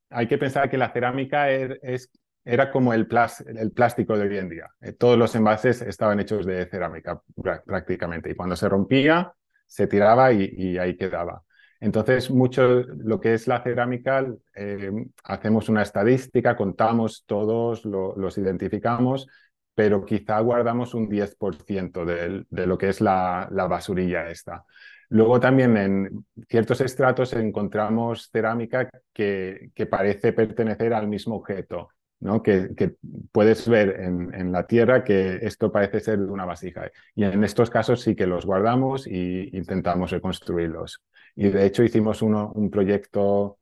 hay 0.09 0.27
que 0.27 0.37
pensar 0.37 0.69
que 0.69 0.77
la 0.77 0.91
cerámica 0.91 1.49
er, 1.49 1.79
es, 1.81 2.11
era 2.43 2.71
como 2.71 2.93
el, 2.93 3.07
el, 3.55 3.71
plástico 3.71 4.17
de 4.17 4.27
hoy 4.27 4.37
en 4.37 4.49
día. 4.49 4.67
Eh, 4.81 4.93
todos 4.93 5.17
los 5.17 5.35
envases 5.35 5.81
estaban 5.81 6.19
hechos 6.19 6.45
de 6.45 6.65
cerámica 6.65 7.21
prácticamente 7.65 8.31
y 8.31 8.35
cuando 8.35 8.55
se 8.55 8.69
rompía 8.69 9.33
se 9.67 9.87
tiraba 9.87 10.31
y, 10.33 10.77
ahí 10.77 10.97
quedaba. 10.97 11.43
Entonces, 11.79 12.29
mucho 12.31 12.67
lo 12.67 13.19
que 13.21 13.35
es 13.35 13.47
la 13.47 13.61
cerámica, 13.61 14.25
eh, 14.55 14.91
hacemos 15.23 15.69
una 15.69 15.83
estadística, 15.83 16.55
contamos 16.55 17.23
todos, 17.25 17.85
los 17.85 18.37
identificamos, 18.37 19.27
pero 19.75 20.03
quizá 20.03 20.39
guardamos 20.41 20.93
un 20.93 21.07
10% 21.07 22.03
de, 22.03 22.45
de, 22.49 22.67
lo 22.67 22.77
que 22.77 22.89
es 22.89 22.99
la, 22.99 23.47
la 23.51 23.67
basurilla 23.67 24.29
esta. 24.29 24.65
Luego 25.09 25.39
también 25.39 25.75
en 25.75 26.25
ciertos 26.47 26.81
estratos 26.81 27.33
encontramos 27.33 28.29
cerámica 28.31 28.89
que, 29.11 29.71
parece 29.89 30.33
pertenecer 30.33 30.93
al 30.93 31.07
mismo 31.07 31.35
objeto, 31.35 31.89
¿no? 32.19 32.43
que, 32.43 32.95
puedes 33.31 33.67
ver 33.67 34.01
en, 34.01 34.51
la 34.51 34.67
tierra 34.67 35.03
que 35.03 35.39
esto 35.41 35.71
parece 35.71 35.99
ser 35.99 36.19
una 36.19 36.45
vasija. 36.45 36.91
Y 37.15 37.23
en 37.23 37.43
estos 37.43 37.71
casos 37.71 38.01
sí 38.01 38.15
que 38.15 38.27
los 38.27 38.45
guardamos 38.45 39.07
e 39.07 39.49
intentamos 39.53 40.11
reconstruirlos. 40.11 41.01
Y 41.35 41.49
de 41.49 41.65
hecho 41.65 41.83
hicimos 41.83 42.21
un 42.21 42.69
proyecto 42.69 43.57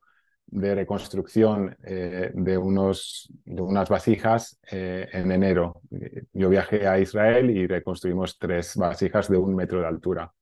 de 0.48 0.76
reconstrucción 0.76 1.78
eh, 1.84 2.32
de, 2.34 2.58
unos, 2.58 3.30
unas 3.46 3.90
vasijas 3.90 4.60
eh, 4.72 5.08
en 5.12 5.32
enero. 5.32 5.82
Yo 6.34 6.50
viajé 6.50 6.88
a 6.88 7.00
Israel 7.00 7.50
y 7.52 7.68
reconstruimos 7.68 8.38
tres 8.38 8.76
vasijas 8.76 9.30
de 9.30 9.38
un 9.38 9.56
metro 9.56 9.82
de 9.82 9.88
altura. 9.88 10.34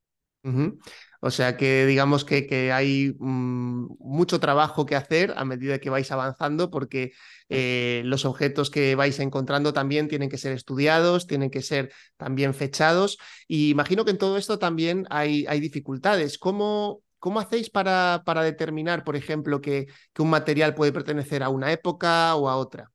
O 1.21 1.31
sea 1.31 1.57
que 1.57 1.87
digamos 1.87 2.23
que, 2.23 2.45
que 2.45 2.71
hay 2.71 3.15
mm, 3.17 3.95
mucho 3.99 4.39
trabajo 4.39 4.85
que 4.85 4.95
hacer 4.95 5.33
a 5.35 5.43
medida 5.43 5.79
que 5.79 5.89
vais 5.89 6.11
avanzando 6.11 6.69
porque 6.69 7.13
eh, 7.49 8.03
los 8.05 8.25
objetos 8.25 8.69
que 8.69 8.93
vais 8.93 9.19
encontrando 9.19 9.73
también 9.73 10.07
tienen 10.07 10.29
que 10.29 10.37
ser 10.37 10.51
estudiados, 10.53 11.25
tienen 11.25 11.49
que 11.49 11.63
ser 11.63 11.91
también 12.17 12.53
fechados 12.53 13.17
y 13.47 13.71
imagino 13.71 14.05
que 14.05 14.11
en 14.11 14.19
todo 14.19 14.37
esto 14.37 14.59
también 14.59 15.07
hay, 15.09 15.45
hay 15.47 15.59
dificultades. 15.59 16.37
¿Cómo, 16.37 17.01
¿Cómo 17.17 17.39
hacéis 17.39 17.71
para, 17.71 18.21
para 18.23 18.43
determinar, 18.43 19.03
por 19.03 19.15
ejemplo, 19.15 19.61
que, 19.61 19.87
que 20.13 20.21
un 20.21 20.29
material 20.29 20.75
puede 20.75 20.93
pertenecer 20.93 21.41
a 21.41 21.49
una 21.49 21.71
época 21.71 22.35
o 22.35 22.49
a 22.49 22.57
otra? 22.57 22.91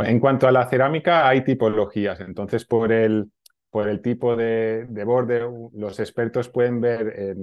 En 0.00 0.20
cuanto 0.20 0.46
a 0.46 0.52
la 0.52 0.68
cerámica, 0.68 1.26
hay 1.26 1.42
tipologías. 1.42 2.20
Entonces, 2.20 2.66
por 2.66 2.92
el, 2.92 3.30
por 3.74 3.88
el 3.88 4.00
tipo 4.00 4.36
de, 4.36 4.86
borde, 5.04 5.40
los 5.72 5.98
expertos 5.98 6.48
pueden 6.48 6.80
ver 6.80 7.34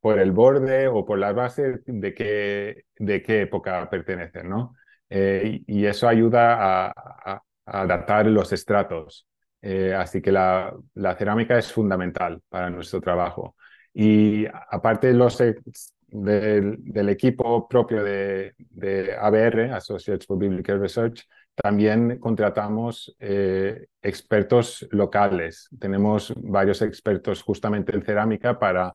por 0.00 0.18
el 0.18 0.32
borde 0.32 0.88
o 0.88 1.06
por 1.06 1.16
las 1.16 1.32
bases 1.32 1.80
de 1.86 2.12
qué, 2.12 2.86
de 2.98 3.22
qué 3.22 3.42
época 3.42 3.88
pertenecen, 3.88 4.48
¿no? 4.48 4.74
Eh, 5.08 5.62
y, 5.64 5.86
eso 5.86 6.08
ayuda 6.08 6.88
a, 6.88 7.42
adaptar 7.66 8.26
los 8.26 8.52
estratos. 8.52 9.28
Eh, 9.62 9.94
así 9.94 10.20
que 10.20 10.32
la, 10.32 10.74
cerámica 11.16 11.56
es 11.56 11.70
fundamental 11.72 12.42
para 12.48 12.68
nuestro 12.68 13.00
trabajo. 13.00 13.54
Y 13.94 14.44
aparte 14.46 15.12
los, 15.12 15.38
del, 16.08 17.08
equipo 17.08 17.68
propio 17.68 18.02
de 18.02 19.16
ABR, 19.20 19.70
Associates 19.70 20.26
for 20.26 20.36
Biblical 20.36 20.80
Research, 20.80 21.24
también 21.56 22.18
contratamos 22.18 23.16
eh, 23.18 23.86
expertos 24.02 24.86
locales. 24.90 25.68
Tenemos 25.78 26.32
varios 26.36 26.82
expertos 26.82 27.42
justamente 27.42 27.94
en 27.94 28.02
cerámica 28.02 28.58
para, 28.58 28.94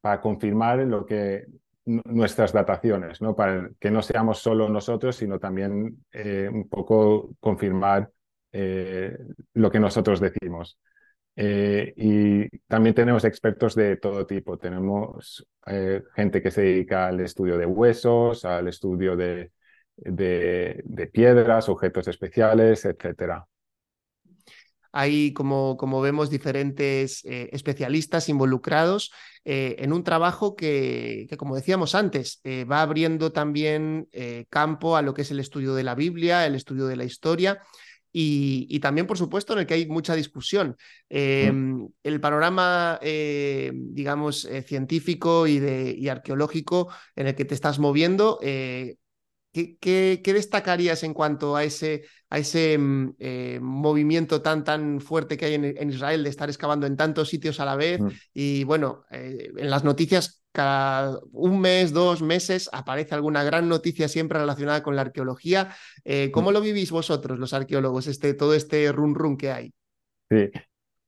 para 0.00 0.20
confirmar 0.20 0.78
lo 0.78 1.04
que 1.04 1.44
nuestras 1.84 2.52
dataciones, 2.52 3.20
¿no? 3.20 3.34
para 3.36 3.70
que 3.78 3.90
no 3.90 4.00
seamos 4.00 4.38
solo 4.38 4.68
nosotros, 4.68 5.16
sino 5.16 5.38
también 5.38 6.04
eh, 6.12 6.48
un 6.50 6.68
poco 6.68 7.34
confirmar 7.38 8.10
eh, 8.52 9.16
lo 9.54 9.70
que 9.70 9.80
nosotros 9.80 10.20
decimos. 10.20 10.78
y 11.36 12.48
también 12.66 12.94
tenemos 12.94 13.24
expertos 13.24 13.74
de 13.74 13.96
todo 13.96 14.26
tipo. 14.26 14.58
Tenemos 14.58 15.46
gente 16.14 16.42
que 16.42 16.50
se 16.50 16.62
dedica 16.62 17.06
al 17.08 17.20
estudio 17.20 17.56
de 17.58 17.66
huesos, 17.66 18.44
al 18.44 18.68
estudio 18.68 19.16
de, 19.16 19.50
de, 20.04 21.10
piedras, 21.12 21.68
objetos 21.68 22.08
especiales, 22.08 22.84
etcétera. 22.84 23.46
Hay, 24.92 25.32
como, 25.32 25.76
como 25.76 26.00
vemos, 26.00 26.30
diferentes 26.30 27.24
eh, 27.24 27.48
especialistas 27.52 28.28
involucrados 28.28 29.12
eh, 29.44 29.76
en 29.78 29.92
un 29.92 30.02
trabajo 30.02 30.56
que, 30.56 31.26
que 31.28 31.36
como 31.36 31.54
decíamos 31.54 31.94
antes, 31.94 32.40
eh, 32.42 32.64
va 32.64 32.82
abriendo 32.82 33.32
también 33.32 34.08
campo 34.48 34.96
a 34.96 35.02
lo 35.02 35.14
que 35.14 35.22
es 35.22 35.30
el 35.30 35.38
estudio 35.38 35.74
de 35.74 35.84
la 35.84 35.94
Biblia, 35.94 36.46
el 36.46 36.54
estudio 36.54 36.86
de 36.86 36.96
la 36.96 37.04
historia. 37.04 37.60
Y, 38.12 38.80
también, 38.80 39.06
por 39.06 39.16
supuesto, 39.16 39.52
en 39.52 39.60
el 39.60 39.66
que 39.66 39.74
hay 39.74 39.86
mucha 39.86 40.16
discusión. 40.16 40.76
Em, 41.08 41.88
el 42.02 42.20
panorama, 42.20 42.98
digamos, 43.00 44.48
científico 44.66 45.46
y, 45.46 45.60
de, 45.60 45.94
y 45.96 46.08
arqueológico 46.08 46.92
en 47.14 47.28
el 47.28 47.36
que 47.36 47.44
te 47.44 47.54
estás 47.54 47.78
moviendo 47.78 48.40
¿Qué, 49.52 50.20
destacarías 50.24 51.02
en 51.02 51.12
cuanto 51.12 51.56
a 51.56 51.64
ese, 51.64 52.04
a 52.28 52.38
ese 52.38 52.78
mm, 52.78 53.14
eh, 53.18 53.58
movimiento 53.60 54.42
tan, 54.42 54.62
tan 54.62 55.00
fuerte 55.00 55.36
que 55.36 55.46
hay 55.46 55.54
en, 55.54 55.90
Israel 55.90 56.22
de 56.22 56.30
estar 56.30 56.48
excavando 56.48 56.86
en 56.86 56.96
tantos 56.96 57.28
sitios 57.28 57.58
a 57.58 57.64
la 57.64 57.74
vez? 57.74 58.00
Mm. 58.00 58.08
Y 58.32 58.64
bueno, 58.64 59.04
eh, 59.10 59.50
en 59.56 59.70
las 59.70 59.82
noticias 59.82 60.44
cada 60.52 61.18
un 61.32 61.60
mes, 61.60 61.92
dos 61.92 62.22
meses 62.22 62.68
aparece 62.72 63.14
alguna 63.14 63.44
gran 63.44 63.68
noticia 63.68 64.08
siempre 64.08 64.38
relacionada 64.38 64.82
con 64.82 64.96
la 64.96 65.02
arqueología. 65.02 65.74
Eh, 66.04 66.30
¿Cómo 66.32 66.50
mm. 66.50 66.54
lo 66.54 66.60
vivís 66.60 66.90
vosotros, 66.92 67.38
los 67.38 67.52
arqueólogos, 67.52 68.06
este, 68.06 68.34
todo 68.34 68.54
este 68.54 68.90
run 68.92 69.14
run 69.14 69.36
que 69.36 69.50
hay? 69.50 69.72
Sí. 70.30 70.50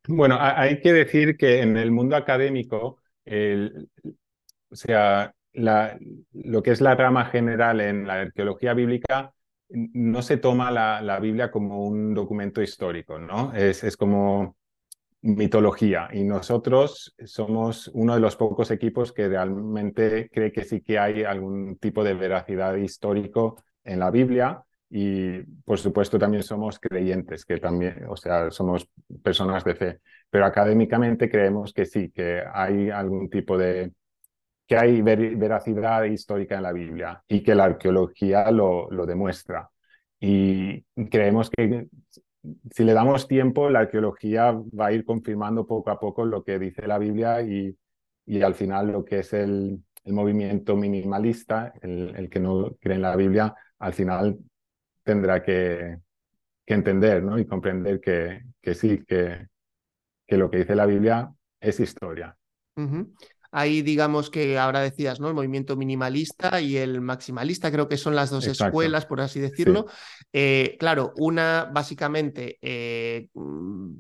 Bueno, 0.09 0.37
hay 0.41 0.81
que 0.81 0.93
decir 0.93 1.37
que 1.37 1.61
en 1.61 1.77
el 1.77 1.93
mundo 1.93 2.17
académico, 2.17 2.99
o 3.25 4.75
sea, 4.75 5.33
lo 5.55 6.63
que 6.63 6.71
es 6.71 6.81
la 6.81 6.95
rama 6.95 7.27
general 7.27 7.81
en 7.81 8.07
la 8.07 8.15
arqueología 8.21 8.75
bíblica 8.75 9.33
no 9.75 10.23
se 10.23 10.37
toma 10.37 10.71
la, 10.71 11.19
Biblia 11.21 11.51
como 11.51 11.87
un 11.87 12.15
documento 12.15 12.63
histórico, 12.63 13.19
¿no? 13.19 13.53
Es, 13.55 13.85
es, 13.85 13.97
como 13.97 14.57
mitología. 15.23 16.09
Y 16.13 16.25
nosotros 16.25 17.15
somos 17.25 17.89
uno 17.95 18.15
de 18.15 18.21
los 18.21 18.37
pocos 18.37 18.71
equipos 18.71 19.13
que 19.13 19.29
realmente 19.29 20.29
cree 20.31 20.53
que 20.53 20.65
sí 20.65 20.83
que 20.83 20.99
hay 20.99 21.25
algún 21.25 21.79
tipo 21.79 22.05
de 22.05 22.15
veracidad 22.15 22.75
histórico 22.77 23.63
en 23.85 24.01
la 24.01 24.11
Biblia. 24.11 24.63
Y 24.91 25.41
por 25.65 25.79
supuesto 25.79 26.19
también 26.19 26.43
somos 26.43 26.79
creyentes, 26.79 27.47
que 27.47 27.59
también, 27.59 28.05
o 28.09 28.17
sea, 28.17 28.51
somos 28.51 28.91
personas 29.23 29.65
de 29.65 29.75
fe, 29.75 30.01
pero 30.29 30.45
académicamente 30.45 31.31
creemos 31.31 31.73
que 31.73 31.87
sí, 31.87 32.11
que 32.11 32.43
hay 32.53 32.91
algún 32.91 33.31
tipo 33.31 33.57
de 33.57 33.93
que 34.67 34.77
hay 34.77 35.03
veracidad 35.03 36.05
histórica 36.05 36.57
en 36.57 36.63
la 36.63 36.73
Biblia 36.73 37.23
y 37.29 37.43
que 37.43 37.55
la 37.55 37.65
arqueología 37.65 38.51
lo, 38.51 38.91
lo 38.91 39.07
demuestra. 39.07 39.69
Y 40.21 40.83
creemos 41.11 41.51
que 41.51 41.89
si 42.73 42.85
le 42.85 42.93
damos 42.93 43.29
tiempo, 43.29 43.71
la 43.71 43.81
arqueología 43.81 44.53
va 44.53 44.87
a 44.87 44.93
ir 44.93 45.05
confirmando 45.05 45.67
poco 45.67 45.91
a 45.91 45.99
poco 45.99 46.25
lo 46.25 46.43
que 46.43 46.59
dice 46.59 46.87
la 46.87 46.99
Biblia 46.99 47.43
y, 47.43 47.77
y 48.27 48.43
al 48.43 48.55
final 48.55 48.91
lo 48.93 49.05
que 49.05 49.21
es 49.21 49.33
el, 49.33 49.83
el 50.05 50.13
movimiento 50.13 50.77
minimalista, 50.77 51.73
el, 51.83 52.15
el, 52.17 52.29
que 52.29 52.41
no 52.41 52.77
cree 52.81 52.97
en 52.97 53.03
la 53.03 53.17
Biblia, 53.17 53.55
al 53.79 53.95
final 53.95 54.39
tendrá 55.03 55.43
que, 55.43 55.99
que 56.65 56.75
entender 56.75 57.23
¿no? 57.23 57.39
y 57.39 57.47
comprender 57.47 58.01
que, 58.01 58.43
que 58.61 58.75
sí, 58.75 59.05
que, 59.05 59.49
que 60.27 60.37
lo 60.37 60.51
que 60.51 60.59
dice 60.59 60.75
la 60.75 60.87
Biblia 60.87 61.33
es 61.61 61.79
historia. 61.79 62.37
Hay, 63.53 63.83
digamos 63.83 64.31
que 64.31 64.59
ahora 64.59 64.81
decías, 64.81 65.21
¿no? 65.21 65.29
El 65.29 65.35
movimiento 65.35 65.77
minimalista 65.77 66.61
y 66.61 66.77
el 66.79 67.01
maximalista, 67.01 67.71
creo 67.71 67.89
que 67.89 67.97
son 67.97 68.17
las 68.17 68.31
dos 68.31 68.47
escuelas, 68.47 69.07
por 69.07 69.21
así 69.21 69.39
decirlo. 69.41 69.87
Eh, 70.33 70.77
claro, 70.81 71.13
una 71.17 71.71
básicamente 71.73 72.59
eh, 72.63 73.29
mm, 73.35 73.91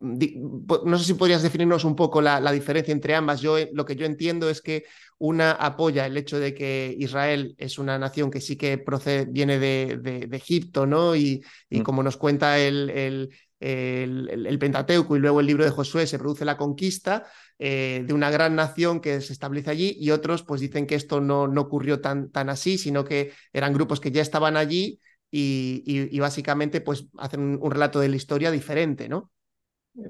no 0.00 0.98
sé 0.98 1.04
si 1.04 1.14
podrías 1.14 1.42
definirnos 1.42 1.84
un 1.84 1.96
poco 1.96 2.20
la, 2.20 2.52
diferencia 2.52 2.92
entre 2.92 3.14
ambas. 3.14 3.40
Yo 3.40 3.56
lo 3.72 3.84
que 3.84 3.96
yo 3.96 4.06
entiendo 4.06 4.48
es 4.48 4.62
que 4.62 4.84
una 5.18 5.50
apoya 5.52 6.06
el 6.06 6.16
hecho 6.16 6.38
de 6.38 6.54
que 6.54 6.94
Israel 6.98 7.54
es 7.58 7.78
una 7.78 7.98
nación 7.98 8.30
que 8.30 8.40
sí 8.40 8.56
que 8.56 8.78
procede, 8.78 9.24
viene 9.24 9.58
de, 9.58 10.28
Egipto, 10.32 10.86
¿no? 10.86 11.16
Y, 11.16 11.42
y, 11.68 11.80
mm. 11.80 11.82
como 11.82 12.04
nos 12.04 12.16
cuenta 12.16 12.58
el, 12.60 12.90
el, 12.90 13.30
el, 13.60 14.58
Pentateuco 14.58 15.16
y 15.16 15.20
luego 15.20 15.40
el 15.40 15.46
libro 15.46 15.64
de 15.64 15.70
Josué, 15.70 16.06
se 16.06 16.18
produce 16.18 16.44
la 16.44 16.56
conquista 16.56 17.26
eh, 17.58 18.04
de 18.06 18.14
una 18.14 18.30
gran 18.30 18.54
nación 18.54 19.00
que 19.00 19.20
se 19.20 19.32
establece 19.32 19.70
allí 19.70 19.96
y 19.98 20.10
otros 20.10 20.42
pues 20.42 20.60
dicen 20.60 20.86
que 20.86 20.94
esto 20.94 21.20
no, 21.20 21.48
no 21.48 21.62
ocurrió 21.62 22.00
tan, 22.00 22.30
tan 22.30 22.48
así, 22.48 22.78
sino 22.78 23.04
que 23.04 23.32
eran 23.52 23.72
grupos 23.72 24.00
que 24.00 24.10
ya 24.10 24.22
estaban 24.22 24.56
allí 24.56 25.00
y, 25.30 25.82
y, 25.84 26.18
básicamente 26.20 26.80
pues 26.80 27.06
hacen 27.18 27.58
un 27.60 27.70
relato 27.70 28.00
de 28.00 28.08
la 28.08 28.16
historia 28.16 28.50
diferente, 28.50 29.10
¿no? 29.10 29.30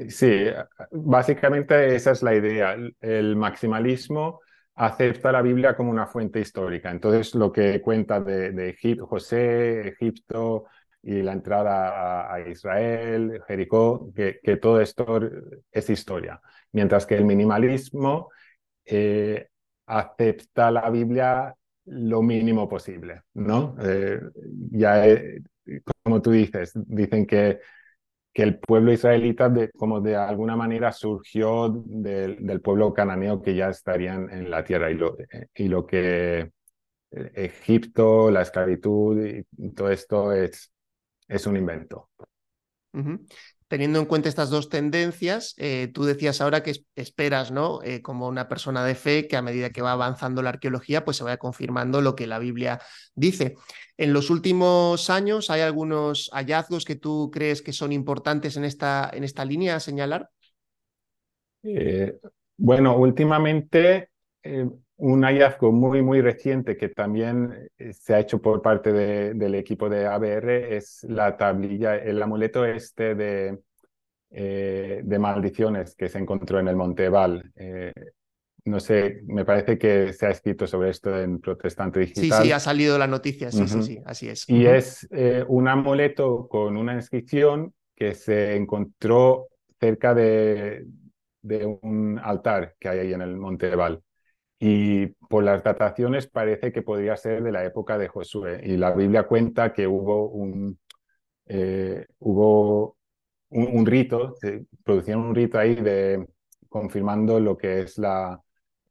Sí, 0.09 0.45
básicamente 0.93 1.97
esa 1.97 2.13
es 2.13 2.23
la 2.23 2.35
idea. 2.35 2.77
El 3.01 3.35
maximalismo 3.35 4.41
acepta 4.79 5.33
la 5.33 5.43
Biblia 5.43 5.77
como 5.77 5.91
una 5.91 6.07
fuente 6.07 6.41
histórica. 6.41 6.91
Entonces, 6.91 7.35
lo 7.35 7.51
que 7.51 7.81
cuenta 7.81 8.21
de, 8.21 8.77
José, 9.01 9.89
Egipto 9.89 10.67
y 11.03 11.23
la 11.23 11.33
entrada 11.33 12.33
a, 12.33 12.41
Israel, 12.49 13.43
Jericó, 13.47 14.13
que, 14.15 14.41
todo 14.61 14.81
esto 14.81 15.21
es 15.71 15.91
historia. 15.91 16.41
Mientras 16.73 17.07
que 17.07 17.17
el 17.17 17.25
minimalismo 17.25 18.31
eh, 18.85 19.49
acepta 19.87 20.71
la 20.71 20.91
Biblia 20.91 21.55
lo 21.87 22.23
mínimo 22.23 22.69
posible, 22.69 23.23
¿no? 23.35 23.77
Eh, 23.81 24.21
ya, 24.73 25.07
eh, 25.07 25.41
como 26.03 26.21
tú 26.21 26.33
dices, 26.33 26.73
dicen 26.75 27.27
que 27.27 27.61
que 28.33 28.45
el 28.45 28.59
pueblo 28.61 28.93
israelita 28.93 29.49
de, 29.49 29.71
como 29.73 30.01
de 30.01 30.15
alguna 30.15 30.55
manera 30.55 30.93
surgió 30.93 31.71
del 31.87 32.61
pueblo 32.61 32.95
cananeo 32.95 33.43
que 33.43 33.57
ya 33.57 33.69
estarían 33.69 34.31
en 34.31 34.49
la 34.49 34.63
tierra 34.63 34.93
y 34.93 34.95
lo, 34.95 35.17
y 35.57 35.67
lo 35.67 35.85
que 35.85 36.53
Egipto, 37.11 38.31
la 38.31 38.43
esclavitud 38.43 39.27
y 39.27 39.45
todo 39.75 39.91
esto 39.91 40.33
es, 40.33 40.71
es 41.29 41.47
un 41.47 41.57
invento 41.57 42.11
teniendo 43.69 43.99
en 43.99 44.07
cuenta 44.07 44.31
estas 44.31 44.49
dos 44.49 44.71
tendencias, 44.71 45.55
eh, 45.59 45.91
tú 45.93 46.05
decías 46.05 46.41
ahora 46.41 46.63
que 46.63 46.75
esperas, 46.97 47.51
¿no? 47.51 47.81
Eh, 47.83 48.01
como 48.01 48.27
una 48.27 48.49
persona 48.49 48.83
de 48.83 48.95
fe, 48.95 49.29
que 49.29 49.37
a 49.37 49.43
medida 49.43 49.71
que 49.71 49.83
va 49.83 49.93
avanzando 49.93 50.43
la 50.43 50.49
arqueología, 50.49 51.05
pues 51.05 51.19
se 51.19 51.25
vaya 51.25 51.37
confirmando 51.37 52.01
lo 52.01 52.17
que 52.17 52.27
la 52.27 52.39
Biblia 52.39 52.81
dice. 53.15 53.57
En 53.99 54.15
los 54.15 54.31
últimos 54.31 55.11
años, 55.11 55.51
¿hay 55.51 55.61
algunos 55.61 56.31
hallazgos 56.33 56.87
que 56.87 56.97
tú 56.97 57.31
crees 57.31 57.61
que 57.61 57.75
son 57.75 57.93
importantes 57.93 58.57
en 58.57 58.65
esta, 58.65 59.11
en 59.13 59.23
esta 59.23 59.45
línea 59.45 59.77
a 59.77 59.81
señalar? 59.81 60.31
Eh, 61.63 62.19
bueno, 62.57 62.97
últimamente 62.97 64.09
un 64.99 65.23
hallazgo 65.23 65.71
muy, 65.71 66.03
muy 66.03 66.21
reciente 66.21 66.77
que 66.77 66.89
también 66.89 67.71
se 67.93 68.15
ha 68.15 68.21
hecho 68.21 68.43
por 68.43 68.61
parte 68.61 68.93
del 68.93 69.55
equipo 69.55 69.89
de 69.89 70.07
ABR 70.07 70.77
es 70.77 71.05
la 71.05 71.37
tablilla, 71.37 71.97
el 71.97 72.21
amuleto 72.21 72.65
este 72.65 73.15
de, 73.15 73.59
eh, 74.31 75.01
de 75.05 75.19
maldiciones 75.19 75.95
que 75.95 76.09
se 76.09 76.19
encontró 76.19 76.59
en 76.59 76.67
el 76.67 76.75
Monte 76.75 77.09
Val. 77.09 77.49
Eh, 77.55 77.93
no 78.65 78.81
sé, 78.81 79.21
me 79.27 79.45
parece 79.45 79.79
que 79.79 80.13
se 80.13 80.27
ha 80.27 80.31
escrito 80.31 80.67
sobre 80.67 80.91
esto 80.91 81.17
en 81.17 81.41
Protestante 81.41 82.01
Digital. 82.01 82.41
Sí, 82.41 82.47
sí, 82.49 82.53
ha 82.53 82.59
salido 82.59 82.99
la 82.99 83.07
noticia, 83.07 83.53
sí, 83.53 83.69
sí, 83.69 83.83
sí, 83.83 83.99
así 84.05 84.29
es. 84.29 84.49
Y 84.49 84.67
es 84.67 85.07
eh, 85.13 85.45
un 85.47 85.69
amuleto 85.69 86.49
con 86.49 86.77
una 86.77 86.95
inscripción 86.95 87.73
que 87.95 88.15
se 88.15 88.57
encontró 88.57 89.47
cerca 89.79 90.13
de, 90.13 90.87
de 91.41 91.67
un 91.83 92.21
altar 92.23 92.75
que 92.81 92.89
hay 92.89 92.99
ahí 92.99 93.13
en 93.13 93.23
el 93.23 93.37
Monte 93.37 93.75
Val 93.77 94.03
y 94.59 95.07
por 95.07 95.45
las 95.45 95.63
dataciones 95.63 96.27
parece 96.27 96.73
que 96.73 96.83
podría 96.83 97.17
ser 97.17 97.43
de 97.43 97.53
la 97.53 97.65
época 97.65 97.97
de 97.99 98.09
Josué. 98.09 98.61
Y 98.65 98.77
la 98.77 98.93
Biblia 98.93 99.25
cuenta 99.25 99.73
que 99.73 99.87
hubo 99.87 100.29
un, 100.29 100.79
eh, 101.47 102.07
hubo 102.19 102.97
un, 103.51 103.87
rito, 103.87 104.35
se 104.41 104.67
producieron 104.85 105.27
un 105.27 105.35
rito 105.35 105.59
ahí 105.59 105.77
de 105.77 106.27
confirmando 106.69 107.41
lo 107.41 107.57
que 107.57 107.83
es 107.83 107.99
la, 107.99 108.41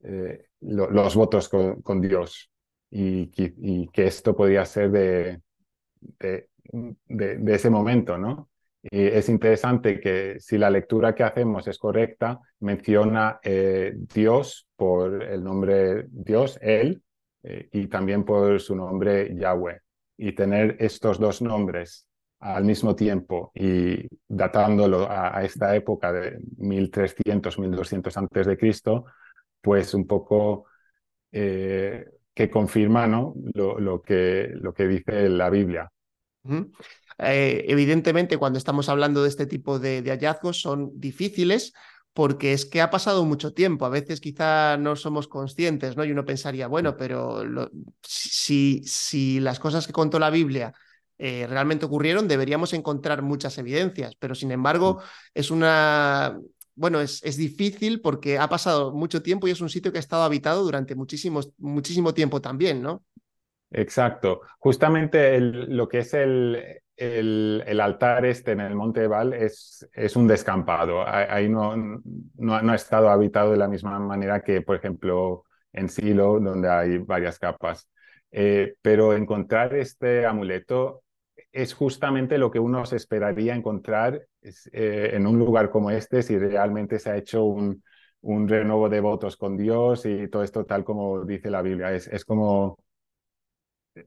eh, 0.04 0.46
los 0.62 1.16
votos 1.16 1.50
con, 1.50 2.02
Dios 2.02 2.50
y, 2.90 3.28
que 3.28 4.08
esto 4.08 4.36
podría 4.36 4.66
ser 4.66 4.90
de, 4.92 5.42
de, 6.20 6.48
de 7.08 7.56
ese 7.56 7.70
momento, 7.70 8.18
¿no? 8.18 8.50
Y 8.90 9.06
es 9.06 9.30
interesante 9.30 10.00
que 10.00 10.40
si 10.40 10.58
la 10.58 10.70
lectura 10.70 11.14
que 11.14 11.24
hacemos 11.24 11.68
es 11.68 11.78
correcta, 11.78 12.40
menciona 12.60 13.40
eh, 13.44 13.94
Dios 13.96 14.68
por 14.76 15.24
el 15.24 15.44
nombre 15.44 16.06
Dios, 16.10 16.58
Él, 16.62 17.02
eh, 17.44 17.70
y 17.72 17.88
también 17.88 18.24
por 18.24 18.60
su 18.60 18.76
nombre 18.76 19.36
Yahweh. 19.36 19.82
Y 20.18 20.34
tener 20.34 20.78
estos 20.80 21.20
dos 21.20 21.42
nombres 21.42 22.08
al 22.40 22.64
mismo 22.64 22.96
tiempo 22.96 23.52
y 23.56 24.08
datándolo 24.28 25.08
a, 25.10 25.44
esta 25.44 25.76
época 25.76 26.12
de 26.12 26.40
1300, 26.58 27.58
1200 27.58 28.18
antes 28.18 28.48
de 28.48 28.58
Cristo, 28.58 29.06
pues 29.62 29.94
un 29.94 30.06
poco 30.06 30.66
eh, 31.32 32.06
que 32.34 32.50
confirma 32.50 33.08
lo, 33.08 33.80
lo, 33.80 34.02
que, 34.02 34.50
lo 34.54 34.74
que 34.74 34.88
dice 34.88 35.30
la 35.30 35.50
Biblia. 35.50 35.92
Eh, 37.20 37.66
evidentemente, 37.68 38.38
cuando 38.38 38.58
estamos 38.58 38.90
hablando 38.90 39.24
de 39.24 39.30
este 39.30 39.46
tipo 39.46 39.80
de, 39.80 40.04
hallazgos, 40.06 40.62
son 40.62 40.92
difíciles 41.00 41.74
porque 42.14 42.54
es 42.54 42.66
que 42.66 42.82
ha 42.82 42.90
pasado 42.90 43.26
mucho 43.26 43.54
tiempo. 43.54 43.86
A 43.86 43.90
veces 43.90 44.20
quizá 44.20 44.78
no 44.78 44.96
somos 44.96 45.28
conscientes, 45.28 45.96
¿no? 45.96 46.04
Y 46.04 46.12
uno 46.12 46.26
pensaría, 46.26 46.68
bueno, 46.68 46.98
pero 46.98 47.44
si, 48.02 48.82
si 48.84 49.40
las 49.40 49.60
cosas 49.60 49.86
que 49.86 49.94
contó 49.94 50.18
la 50.18 50.32
Biblia 50.32 50.74
eh, 51.20 51.46
realmente 51.48 51.86
ocurrieron, 51.86 52.28
deberíamos 52.28 52.74
encontrar 52.74 53.22
muchas 53.22 53.58
evidencias, 53.58 54.16
pero 54.16 54.36
sin 54.36 54.52
embargo 54.52 55.02
es 55.34 55.52
una... 55.52 56.38
Bueno, 56.74 57.02
es, 57.02 57.24
es, 57.24 57.38
difícil 57.38 58.02
porque 58.02 58.38
ha 58.38 58.48
pasado 58.50 58.94
mucho 58.94 59.24
tiempo 59.24 59.48
y 59.48 59.52
es 59.52 59.62
un 59.62 59.70
sitio 59.70 59.92
que 59.92 59.98
ha 59.98 60.00
estado 60.00 60.22
habitado 60.22 60.62
durante 60.62 60.94
muchísimo, 60.94 61.42
muchísimo 61.58 62.14
tiempo 62.14 62.40
también, 62.40 62.84
¿no? 62.84 63.04
Exacto. 63.72 64.42
Justamente 64.60 65.40
lo 65.40 65.88
que 65.88 66.00
es 66.00 66.14
el, 66.14 66.82
el, 66.98 67.80
altar 67.80 68.26
este 68.26 68.52
en 68.52 68.62
el 68.62 68.76
Monte 68.76 69.08
Val 69.08 69.34
es, 69.34 69.88
es 69.94 70.16
un 70.16 70.28
descampado. 70.28 71.08
Ahí 71.08 71.48
no, 71.48 71.76
no, 71.78 72.56
ha 72.56 72.76
estado 72.76 73.10
habitado 73.10 73.52
de 73.52 73.58
la 73.58 73.68
misma 73.68 74.00
manera 74.00 74.42
que, 74.42 74.62
por 74.62 74.76
ejemplo, 74.76 75.44
en 75.72 75.90
Silo, 75.90 76.40
donde 76.40 76.70
hay 76.70 76.98
varias 76.98 77.40
capas. 77.40 77.88
Eh, 78.32 78.76
pero 78.82 79.14
encontrar 79.14 79.76
este 79.76 80.26
amuleto 80.26 81.04
es 81.52 81.74
justamente 81.74 82.38
lo 82.38 82.52
que 82.52 82.60
uno 82.60 82.86
se 82.86 82.98
esperaría 82.98 83.56
encontrar 83.56 84.28
eh, 84.42 85.12
en 85.14 85.28
un 85.28 85.40
lugar 85.40 85.70
como 85.70 85.92
este 85.92 86.22
si 86.22 86.38
realmente 86.38 87.00
se 87.00 87.10
ha 87.10 87.18
hecho 87.18 87.44
un, 87.46 87.84
un 88.22 88.48
renuevo 88.48 88.90
de 88.90 89.00
votos 89.00 89.38
con 89.38 89.56
Dios 89.58 90.06
y 90.06 90.28
todo 90.28 90.44
esto 90.44 90.66
tal 90.66 90.84
como 90.84 91.24
dice 91.26 91.50
la 91.50 91.62
Biblia. 91.62 91.94
Es, 91.94 92.08
es 92.08 92.26
como 92.26 92.78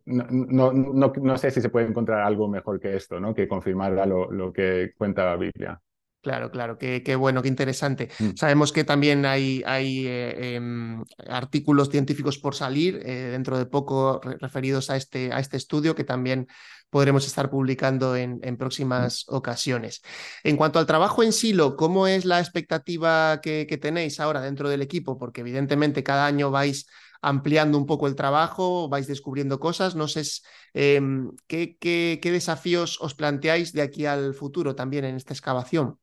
no, 0.06 0.72
no, 0.72 1.12
no, 1.14 1.38
sé 1.38 1.50
si 1.50 1.60
se 1.60 1.68
puede 1.68 1.86
encontrar 1.86 2.20
algo 2.20 2.48
mejor 2.48 2.80
que 2.80 2.96
esto, 2.96 3.20
¿no? 3.20 3.34
Que 3.34 3.48
confirmar 3.48 3.92
lo, 4.06 4.30
lo 4.30 4.52
que 4.52 4.92
cuenta 4.96 5.24
la 5.24 5.36
Biblia. 5.36 5.80
Claro, 6.22 6.50
claro, 6.50 6.76
qué, 6.76 7.02
qué, 7.02 7.16
bueno, 7.16 7.40
qué 7.40 7.48
interesante. 7.48 8.10
Mm. 8.18 8.30
Sabemos 8.36 8.72
que 8.72 8.84
también 8.84 9.24
hay, 9.24 9.62
hay 9.64 10.06
eh, 10.06 10.54
em, 10.56 11.02
artículos 11.26 11.88
científicos 11.88 12.38
por 12.38 12.54
salir 12.54 13.00
eh, 13.02 13.30
dentro 13.30 13.56
de 13.56 13.64
poco 13.64 14.20
referidos 14.38 14.90
a 14.90 14.96
este, 14.96 15.32
a 15.32 15.40
este 15.40 15.56
estudio 15.56 15.94
que 15.94 16.04
también 16.04 16.46
podremos 16.90 17.26
estar 17.26 17.48
publicando 17.48 18.16
en, 18.16 18.38
en 18.42 18.58
próximas 18.58 19.24
mm. 19.28 19.34
ocasiones. 19.34 20.02
En 20.44 20.58
cuanto 20.58 20.78
al 20.78 20.86
trabajo 20.86 21.22
en 21.22 21.32
silo, 21.32 21.74
¿cómo 21.74 22.06
es 22.06 22.26
la 22.26 22.38
expectativa 22.38 23.40
que, 23.40 23.66
que 23.66 23.78
tenéis 23.78 24.20
ahora 24.20 24.42
dentro 24.42 24.68
del 24.68 24.82
equipo? 24.82 25.16
Porque 25.16 25.40
evidentemente 25.40 26.02
cada 26.02 26.26
año 26.26 26.50
vais 26.50 26.86
ampliando 27.22 27.78
un 27.78 27.86
poco 27.86 28.06
el 28.06 28.16
trabajo, 28.16 28.88
vais 28.88 29.06
descubriendo 29.06 29.58
cosas. 29.60 29.94
No 29.94 30.08
sé 30.08 30.22
em, 30.74 31.30
¿qué, 31.46 32.18
desafíos 32.22 33.00
os 33.00 33.14
planteáis 33.14 33.72
de 33.72 33.82
aquí 33.82 34.06
al 34.06 34.34
futuro 34.34 34.74
también 34.74 35.04
en 35.04 35.16
esta 35.16 35.34
excavación. 35.34 35.98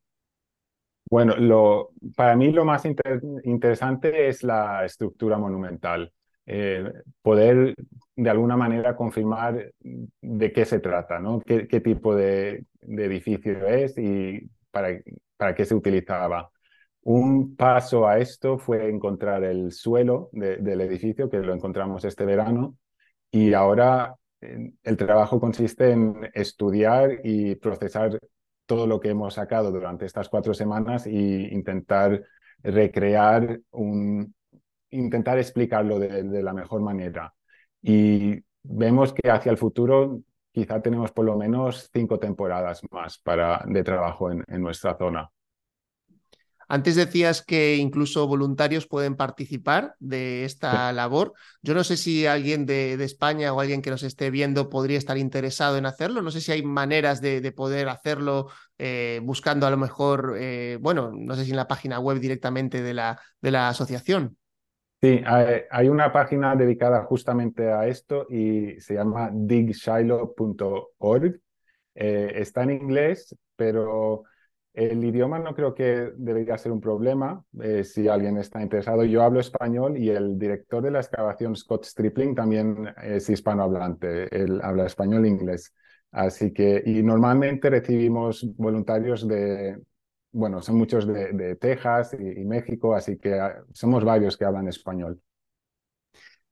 Bueno, 1.09 1.35
lo, 1.37 1.91
para 2.15 2.35
mí 2.35 2.51
lo 2.51 2.65
más 2.65 2.83
interesante 2.85 4.27
es 4.27 4.43
la 4.43 4.83
estructura 4.83 5.37
monumental. 5.37 6.11
Eh, 6.45 6.91
poder 7.21 7.75
de 8.15 8.29
alguna 8.29 8.55
manera 8.55 8.95
confirmar 8.95 9.73
de 9.79 10.51
qué 10.53 10.65
se 10.65 10.79
trata, 10.79 11.19
¿no? 11.19 11.41
qué, 11.41 11.81
tipo 11.81 12.15
de, 12.15 12.65
edificio 12.81 13.67
es 13.67 13.97
y 13.97 14.49
para 14.71 15.55
qué 15.55 15.65
se 15.65 15.75
utilizaba. 15.75 16.49
Un 17.07 17.55
paso 17.55 18.05
a 18.05 18.19
esto 18.19 18.57
fue 18.57 18.89
encontrar 18.89 19.45
el 19.45 19.71
suelo 19.71 20.29
del 20.33 20.81
edificio, 20.81 21.29
que 21.29 21.37
lo 21.37 21.53
encontramos 21.53 22.03
este 22.03 22.25
verano, 22.25 22.77
y 23.31 23.53
ahora 23.53 24.13
el 24.41 24.97
trabajo 24.97 25.39
consiste 25.39 25.91
en 25.91 26.29
estudiar 26.33 27.21
y 27.23 27.55
procesar 27.55 28.19
todo 28.65 28.87
lo 28.87 28.99
que 28.99 29.09
hemos 29.09 29.35
sacado 29.35 29.71
durante 29.71 30.05
estas 30.05 30.27
cuatro 30.27 30.53
semanas 30.53 31.07
e 31.07 31.11
intentar 31.13 32.23
recrear 32.61 33.61
un, 33.71 34.35
intentar 34.89 35.37
explicarlo 35.37 35.99
de, 35.99 36.43
la 36.43 36.53
mejor 36.53 36.81
manera. 36.81 37.33
Y 37.81 38.35
vemos 38.63 39.13
que 39.13 39.31
hacia 39.31 39.51
el 39.51 39.57
futuro 39.57 40.19
quizá 40.51 40.81
tenemos 40.81 41.13
por 41.13 41.23
lo 41.23 41.37
menos 41.37 41.89
cinco 41.93 42.19
temporadas 42.19 42.81
más 42.91 43.17
para, 43.17 43.63
de 43.65 43.83
trabajo 43.83 44.29
en 44.29 44.61
nuestra 44.61 44.97
zona. 44.97 45.31
Antes 46.67 46.95
decías 46.95 47.41
que 47.41 47.77
incluso 47.77 48.27
voluntarios 48.27 48.87
pueden 48.87 49.15
participar 49.15 49.95
de 49.99 50.43
esta 50.43 50.91
labor. 50.93 51.33
Yo 51.61 51.73
no 51.73 51.83
sé 51.83 51.97
si 51.97 52.25
alguien 52.25 52.65
de, 52.65 52.93
España 53.03 53.53
o 53.53 53.61
alguien 53.61 53.81
que 53.81 53.89
nos 53.89 54.03
esté 54.03 54.31
viendo 54.31 54.69
podría 54.69 54.97
estar 54.97 55.17
interesado 55.17 55.77
en 55.77 55.85
hacerlo. 55.85 56.21
No 56.21 56.31
sé 56.31 56.41
si 56.41 56.51
hay 56.51 56.63
maneras 56.63 57.21
de, 57.21 57.51
poder 57.51 57.89
hacerlo 57.89 58.47
eh, 58.77 59.19
buscando 59.23 59.65
a 59.65 59.71
lo 59.71 59.77
mejor, 59.77 60.35
eh, 60.37 60.77
bueno, 60.81 61.11
no 61.13 61.35
sé 61.35 61.45
si 61.45 61.51
en 61.51 61.57
la 61.57 61.67
página 61.67 61.99
web 61.99 62.19
directamente 62.19 62.81
de 62.81 62.93
la, 62.93 63.19
de 63.41 63.51
la 63.51 63.69
asociación. 63.69 64.37
Sí, 64.99 65.21
hay 65.69 65.89
una 65.89 66.11
página 66.11 66.55
dedicada 66.55 67.03
justamente 67.03 67.71
a 67.71 67.85
esto 67.87 68.25
y 68.29 68.81
se 68.81 68.95
llama 68.95 69.29
digshiloh.org. 69.31 71.39
Eh, 71.93 72.31
está 72.35 72.63
en 72.63 72.71
inglés, 72.71 73.35
pero 73.55 74.23
el 74.77 75.03
idioma 75.03 75.39
no 75.39 75.55
creo 75.55 75.73
que 75.73 76.11
debería 76.15 76.55
ser 76.57 76.71
un 76.71 76.79
problema 76.79 77.43
eh, 77.61 77.83
si 77.83 78.07
alguien 78.07 78.37
está 78.37 78.61
interesado. 78.61 79.03
Yo 79.05 79.23
hablo 79.23 79.39
español 79.39 79.97
y 79.97 80.09
el 80.11 80.37
director 80.37 80.83
de 80.83 80.91
la 80.91 80.99
excavación, 80.99 81.55
Scott 81.55 81.85
Stripling, 81.85 82.35
también 82.35 82.87
es 83.01 83.27
hispanohablante. 83.27 84.27
Él 84.35 84.61
habla 84.61 84.85
español 84.85 85.25
e 85.25 85.29
inglés. 85.29 85.73
Así 86.11 86.53
que, 86.53 86.83
y 86.85 87.01
normalmente 87.01 87.71
recibimos 87.71 88.45
voluntarios 88.55 89.27
de, 89.27 89.79
bueno, 90.31 90.61
son 90.61 90.77
muchos 90.77 91.07
de, 91.07 91.55
Texas 91.55 92.15
y, 92.19 92.45
México, 92.45 92.93
así 92.93 93.17
que 93.17 93.33
ah, 93.33 93.63
somos 93.73 94.05
varios 94.05 94.37
que 94.37 94.45
hablan 94.45 94.67
español 94.67 95.19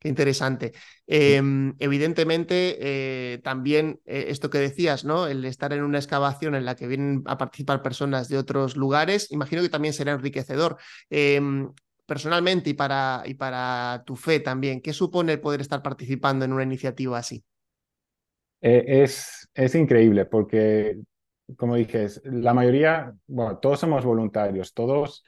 interesante. 0.08 0.74
Em, 1.08 1.76
evidentemente, 1.80 2.78
eh, 2.80 3.40
también 3.40 4.00
eh, 4.06 4.26
esto 4.30 4.50
que 4.50 4.60
decías, 4.60 5.06
¿no? 5.06 5.28
El 5.28 5.44
estar 5.46 5.74
en 5.74 5.84
una 5.84 5.98
excavación 5.98 6.56
en 6.56 6.66
la 6.66 6.76
que 6.76 6.88
vienen 6.88 7.24
a 7.26 7.38
participar 7.38 7.82
personas 7.82 8.30
de 8.30 8.38
otros 8.38 8.76
lugares, 8.78 9.32
imagino 9.32 9.62
que 9.62 9.70
también 9.70 9.94
será 9.94 10.14
enriquecedor. 10.14 10.78
Em, 11.10 11.72
personalmente 12.06 12.70
y 12.70 12.74
para, 12.74 13.24
y 13.26 13.34
para 13.34 14.04
tu 14.06 14.16
fe 14.16 14.40
también, 14.40 14.82
¿qué 14.82 14.94
supone 14.94 15.38
poder 15.38 15.62
estar 15.62 15.82
participando 15.82 16.46
en 16.46 16.54
una 16.54 16.64
iniciativa 16.64 17.18
así? 17.18 17.44
Eh, 18.62 18.84
es, 19.04 19.50
es 19.54 19.76
increíble 19.76 20.26
porque, 20.26 20.98
como 21.58 21.76
dices, 21.76 22.22
la 22.26 22.54
mayoría, 22.54 23.14
bueno, 23.28 23.58
todos 23.58 23.80
somos 23.80 24.06
voluntarios, 24.06 24.74
todos 24.74 25.24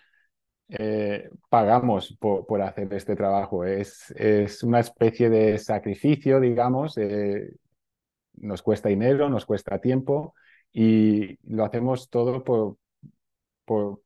eh, 0.70 1.30
pagamos 1.50 2.18
por, 2.20 2.62
hacer 2.62 2.94
este 2.94 3.16
trabajo. 3.16 3.64
Es, 3.64 4.12
es, 4.12 4.64
una 4.64 4.80
especie 4.80 5.30
de 5.30 5.58
sacrificio, 5.58 6.40
digamos. 6.40 6.98
Eh, 6.98 7.54
nos 8.36 8.62
cuesta 8.62 8.90
dinero, 8.90 9.30
nos 9.30 9.46
cuesta 9.46 9.80
tiempo 9.80 10.36
y 10.74 11.38
lo 11.54 11.66
hacemos 11.66 12.10
todo 12.10 12.44
por, 12.44 12.78
por, 13.66 14.02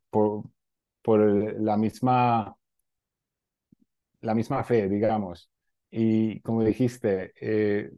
por, 1.02 1.20
la, 1.60 1.78
misma, 1.78 2.56
la 4.22 4.36
misma 4.36 4.64
fe, 4.64 4.88
digamos. 4.88 5.50
Y 5.90 6.40
como 6.42 6.64
dijiste, 6.64 7.34
eh, 7.42 7.92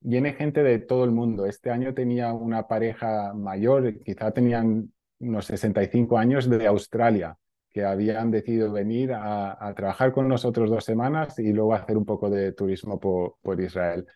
viene 0.00 0.34
gente 0.34 0.62
de 0.62 0.78
todo 0.78 1.04
el 1.04 1.10
mundo. 1.10 1.46
Este 1.46 1.70
año 1.70 1.94
tenía 1.94 2.32
una 2.32 2.66
pareja 2.68 3.34
mayor, 3.34 4.00
quizá 4.02 4.30
tenían 4.32 4.92
unos 5.18 5.46
65 5.46 6.16
años 6.18 6.48
de 6.48 6.66
Australia 6.66 7.36
que 7.74 7.84
habían 7.84 8.30
decidido 8.30 8.70
venir 8.70 9.12
a, 9.12 9.74
trabajar 9.74 10.12
con 10.12 10.28
nosotros 10.28 10.70
dos 10.70 10.84
semanas 10.84 11.36
y 11.40 11.52
luego 11.52 11.74
hacer 11.74 11.96
un 11.96 12.04
poco 12.04 12.30
de 12.30 12.52
turismo 12.52 13.00
por, 13.00 13.60
Israel. 13.60 14.06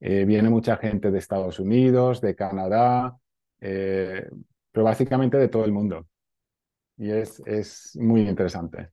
Eh, 0.00 0.26
viene 0.26 0.50
mucha 0.50 0.76
gente 0.76 1.10
de 1.10 1.18
Estados 1.18 1.58
Unidos, 1.58 2.20
de 2.20 2.36
Canadá, 2.36 3.16
eh, 3.58 4.28
pero 4.70 4.84
básicamente 4.84 5.38
de 5.38 5.48
todo 5.48 5.64
el 5.64 5.72
mundo. 5.72 6.06
Y 6.98 7.10
es, 7.10 7.42
es 7.46 7.96
muy 7.98 8.28
interesante. 8.28 8.90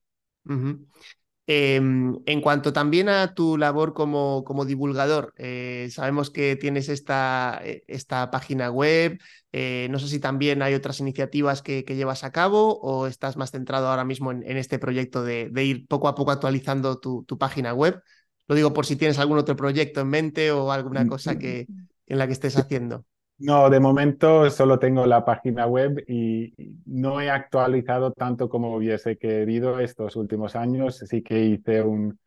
Em, 1.46 2.16
en 2.24 2.40
cuanto 2.40 2.72
también 2.72 3.10
a 3.10 3.34
tu 3.34 3.58
labor 3.58 3.92
como, 3.92 4.44
como 4.44 4.64
divulgador, 4.64 5.34
eh, 5.36 5.88
sabemos 5.90 6.30
que 6.30 6.56
tienes 6.56 6.88
esta, 6.88 7.60
eh, 7.62 7.84
esta 7.86 8.30
página 8.30 8.70
web, 8.70 9.20
eh, 9.52 9.88
no 9.90 9.98
sé 9.98 10.08
si 10.08 10.20
también 10.20 10.62
hay 10.62 10.72
otras 10.72 11.00
iniciativas 11.00 11.60
que, 11.60 11.82
llevas 11.82 12.24
a 12.24 12.32
cabo 12.32 12.80
o 12.80 13.06
estás 13.06 13.36
más 13.36 13.50
centrado 13.50 13.88
ahora 13.88 14.06
mismo 14.06 14.32
en, 14.32 14.56
este 14.56 14.78
proyecto 14.78 15.22
de, 15.22 15.50
ir 15.62 15.86
poco 15.86 16.08
a 16.08 16.14
poco 16.14 16.30
actualizando 16.30 16.98
tu, 16.98 17.24
tu, 17.24 17.36
página 17.36 17.74
web. 17.74 18.00
Lo 18.48 18.54
digo 18.54 18.72
por 18.72 18.86
si 18.86 18.96
tienes 18.96 19.18
algún 19.18 19.36
otro 19.36 19.54
proyecto 19.54 20.00
en 20.00 20.08
mente 20.08 20.50
o 20.50 20.72
alguna 20.72 21.06
cosa 21.06 21.38
que, 21.38 21.66
en 22.06 22.18
la 22.18 22.26
que 22.26 22.32
estés 22.32 22.56
haciendo. 22.56 23.04
No, 23.38 23.68
de 23.68 23.80
momento 23.80 24.48
solo 24.50 24.78
tengo 24.78 25.06
la 25.06 25.24
página 25.24 25.66
web 25.66 26.04
y 26.06 26.54
no 26.86 27.20
he 27.20 27.30
actualizado 27.30 28.12
tanto 28.12 28.48
como 28.48 28.74
hubiese 28.76 29.18
querido 29.18 29.80
estos 29.80 30.14
últimos 30.16 30.54
años. 30.54 30.98
Sí 30.98 31.20
que 31.22 31.40
hice 31.44 31.82
un, 31.82 32.18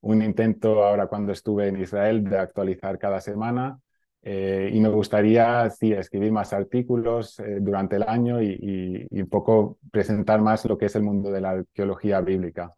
un 0.00 0.22
intento 0.22 0.84
ahora 0.84 1.06
cuando 1.06 1.32
estuve 1.32 1.68
en 1.68 1.80
Israel 1.80 2.24
de 2.24 2.38
actualizar 2.38 2.98
cada 2.98 3.20
semana 3.20 3.78
eh, 4.22 4.70
y 4.72 4.80
me 4.80 4.88
gustaría, 4.88 5.70
sí, 5.70 5.92
escribir 5.92 6.32
más 6.32 6.52
artículos 6.52 7.38
eh, 7.38 7.58
durante 7.60 7.96
el 7.96 8.02
año 8.02 8.42
y, 8.42 9.06
y 9.08 9.20
un 9.22 9.28
poco 9.28 9.78
presentar 9.92 10.40
más 10.40 10.64
lo 10.64 10.76
que 10.76 10.86
es 10.86 10.96
el 10.96 11.02
mundo 11.04 11.30
de 11.30 11.40
la 11.42 11.50
arqueología 11.50 12.20
bíblica. 12.20 12.72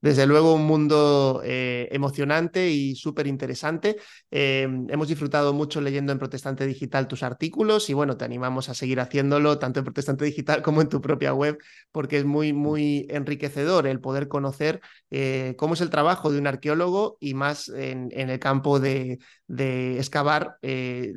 Desde 0.00 0.26
luego 0.26 0.54
un 0.54 0.64
mundo 0.64 1.42
eh, 1.44 1.88
emocionante 1.90 2.70
y 2.70 2.94
súper 2.94 3.26
interesante. 3.26 3.96
Em, 4.30 4.86
hemos 4.90 5.08
disfrutado 5.08 5.52
mucho 5.52 5.80
leyendo 5.80 6.12
en 6.12 6.18
Protestante 6.18 6.66
Digital 6.66 7.08
tus 7.08 7.22
artículos 7.24 7.90
y 7.90 7.94
bueno, 7.94 8.16
te 8.16 8.24
animamos 8.24 8.68
a 8.68 8.74
seguir 8.74 9.00
haciéndolo 9.00 9.58
tanto 9.58 9.80
en 9.80 9.84
Protestante 9.84 10.24
Digital 10.24 10.62
como 10.62 10.82
en 10.82 10.88
tu 10.88 11.00
propia 11.00 11.34
web 11.34 11.58
porque 11.90 12.18
es 12.18 12.24
muy, 12.24 12.52
muy 12.52 13.06
enriquecedor 13.10 13.86
el 13.86 14.00
poder 14.00 14.28
conocer 14.28 14.80
eh, 15.10 15.54
cómo 15.58 15.74
es 15.74 15.80
el 15.80 15.90
trabajo 15.90 16.30
de 16.30 16.38
un 16.38 16.46
arqueólogo 16.46 17.16
y 17.20 17.34
más 17.34 17.68
en, 17.68 18.10
el 18.12 18.38
campo 18.38 18.78
de, 18.78 19.18
excavar 19.98 20.58
eh, 20.62 21.12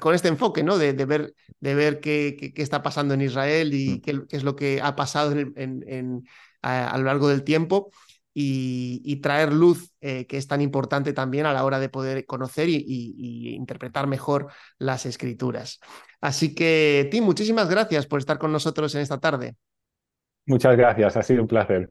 con 0.00 0.14
este 0.14 0.28
enfoque, 0.28 0.62
¿no? 0.62 0.78
De, 0.78 0.92
ver, 0.92 1.34
de 1.60 1.74
ver 1.74 2.00
qué, 2.00 2.36
qué, 2.54 2.62
está 2.62 2.82
pasando 2.82 3.14
en 3.14 3.22
Israel 3.22 3.74
y 3.74 3.96
mm. 3.96 4.00
qué, 4.00 4.36
es 4.36 4.44
lo 4.44 4.56
que 4.56 4.80
ha 4.82 4.96
pasado 4.96 5.32
en, 5.32 6.24
a, 6.64 6.96
lo 6.98 7.04
largo 7.04 7.28
del 7.28 7.44
tiempo 7.44 7.90
y, 8.32 9.16
traer 9.16 9.52
luz, 9.52 9.92
eh, 10.00 10.26
que 10.26 10.38
es 10.38 10.48
tan 10.48 10.60
importante 10.60 11.12
también 11.12 11.46
a 11.46 11.52
la 11.52 11.64
hora 11.64 11.78
de 11.78 11.88
poder 11.88 12.26
conocer 12.26 12.68
y, 12.68 13.54
interpretar 13.54 14.06
mejor 14.06 14.48
las 14.78 15.06
escrituras. 15.06 15.78
Así 16.20 16.54
que, 16.54 17.08
Tim, 17.10 17.24
muchísimas 17.24 17.68
gracias 17.68 18.06
por 18.06 18.18
estar 18.18 18.38
con 18.38 18.50
nosotros 18.50 18.94
en 18.94 19.02
esta 19.02 19.20
tarde. 19.20 19.56
Muchas 20.46 20.76
gracias, 20.76 21.16
ha 21.16 21.22
sido 21.22 21.42
un 21.42 21.48
placer. 21.48 21.90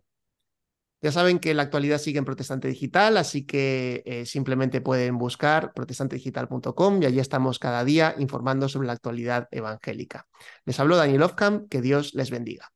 Ya 1.01 1.12
saben 1.12 1.39
que 1.39 1.53
la 1.53 1.63
actualidad 1.63 1.97
sigue 1.97 2.19
en 2.19 2.23
Protestante 2.23 2.69
Digital, 2.69 3.17
así 3.17 3.45
que 3.45 4.03
eh, 4.05 4.25
simplemente 4.25 4.79
pueden 4.79 5.17
buscar 5.17 5.73
protestantedigital.com 5.73 7.03
y 7.03 7.05
allí 7.05 7.19
estamos 7.19 7.59
cada 7.59 7.83
día 7.83 8.15
informando 8.19 8.69
sobre 8.69 8.88
la 8.88 8.93
actualidad 8.93 9.49
evangélica. 9.51 10.27
Les 10.63 10.79
habló 10.79 10.95
Daniel 10.95 11.23
Ofcam, 11.23 11.67
que 11.67 11.81
Dios 11.81 12.13
les 12.13 12.31
bendiga. 12.31 12.71